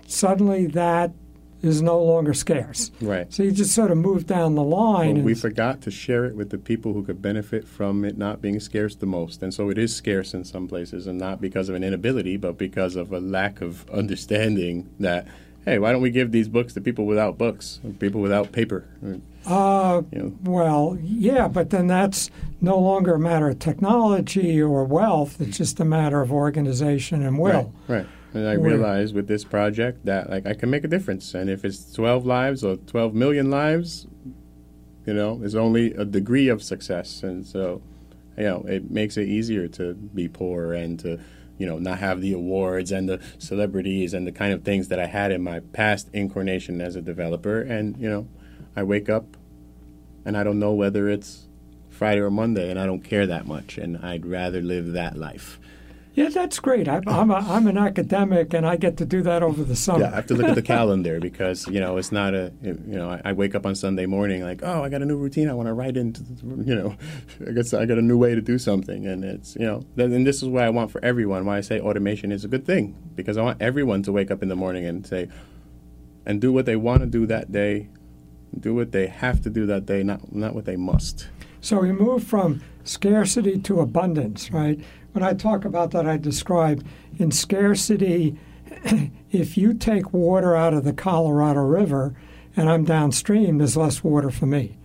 [0.07, 1.11] suddenly, that
[1.61, 2.91] is no longer scarce.
[3.01, 3.31] right.
[3.31, 5.15] So you just sort of move down the line.
[5.15, 8.41] But we forgot to share it with the people who could benefit from it not
[8.41, 9.43] being scarce the most.
[9.43, 12.57] And so it is scarce in some places, and not because of an inability, but
[12.57, 15.27] because of a lack of understanding that,
[15.65, 18.85] hey, why don't we give these books to people without books, people without paper?
[19.45, 24.83] Uh, You know, well, yeah, but then that's no longer a matter of technology or
[24.85, 25.39] wealth.
[25.41, 27.73] It's just a matter of organization and will.
[27.87, 28.07] Right, right.
[28.33, 31.65] And I realized with this project that like I can make a difference, and if
[31.65, 34.07] it's 12 lives or 12 million lives,
[35.05, 37.81] you know, is only a degree of success, and so,
[38.37, 41.19] you know, it makes it easier to be poor and to,
[41.61, 44.97] you know, not have the awards and the celebrities and the kind of things that
[44.97, 48.27] I had in my past incarnation as a developer, and you know,
[48.75, 49.37] I wake up,
[50.25, 51.47] and I don't know whether it's
[51.91, 55.59] Friday or Monday, and I don't care that much, and I'd rather live that life.
[56.13, 56.89] Yeah, that's great.
[56.89, 60.01] I'm, I'm, a, I'm an academic, and I get to do that over the summer.
[60.01, 62.73] Yeah, I have to look at the calendar because you know it's not a you
[62.83, 65.49] know I, I wake up on Sunday morning like oh I got a new routine
[65.49, 66.95] I want to write into you know
[67.47, 70.27] I guess I got a new way to do something and it's you know and
[70.27, 72.95] this is what I want for everyone why I say automation is a good thing
[73.15, 75.29] because I want everyone to wake up in the morning and say
[76.25, 77.89] and do what they want to do that day
[78.59, 81.29] do what they have to do that day not not what they must
[81.61, 84.79] So we move from scarcity to abundance, right?
[85.11, 86.85] When I talk about that, I describe
[87.17, 88.37] in scarcity,
[89.31, 92.15] if you take water out of the Colorado River
[92.55, 94.77] and I'm downstream, there's less water for me.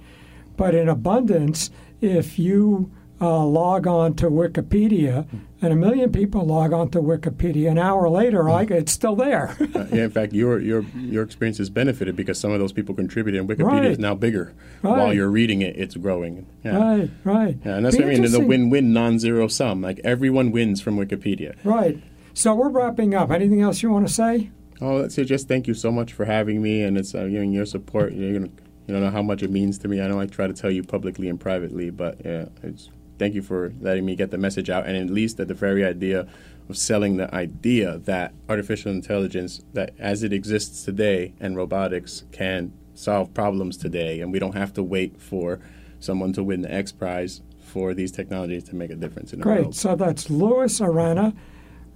[0.57, 1.71] But in abundance,
[2.01, 5.27] if you uh, log on to Wikipedia,
[5.63, 7.71] and a million people log on to Wikipedia.
[7.71, 9.57] An hour later, I, it's still there.
[9.77, 12.95] Uh, yeah, in fact, your your your experience has benefited because some of those people
[12.95, 13.85] contributed, and Wikipedia Right.
[13.91, 14.55] is now bigger.
[14.83, 14.99] Right.
[14.99, 16.47] While you're reading it, it's growing.
[16.65, 16.79] Yeah.
[16.79, 17.59] right, right.
[17.65, 18.23] Yeah, and that's Be what I mean.
[18.23, 19.83] There's a win-win, non-zero sum.
[19.83, 21.57] Like everyone wins from Wikipedia.
[21.63, 22.03] Right.
[22.33, 23.31] So we're wrapping up.
[23.31, 24.51] Anything else you want to say?
[24.81, 27.67] Oh, let's just thank you so much for having me, and it's uh, you your
[27.67, 28.13] support.
[28.13, 28.51] You're gonna,
[28.87, 30.01] you don't know how much it means to me.
[30.01, 33.43] I know I try to tell you publicly and privately, but yeah, it's thank you
[33.43, 36.27] for letting me get the message out, and at least that the very idea
[36.69, 42.73] of selling the idea that artificial intelligence, that as it exists today, and robotics can
[42.95, 45.61] solve problems today, and we don't have to wait for
[46.01, 49.43] someone to win the X Prize for these technologies to make a difference in the
[49.43, 49.61] Great.
[49.61, 49.75] world.
[49.77, 51.35] So that's Luis Arana,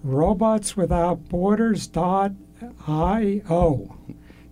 [0.02, 2.32] Robots Without Borders dot
[2.86, 3.96] io.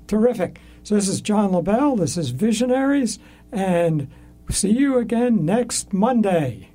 [0.06, 0.58] Terrific.
[0.82, 1.96] So this is John LaBelle.
[1.96, 3.18] This is Visionaries,
[3.52, 4.08] and
[4.50, 6.70] See you again next Monday.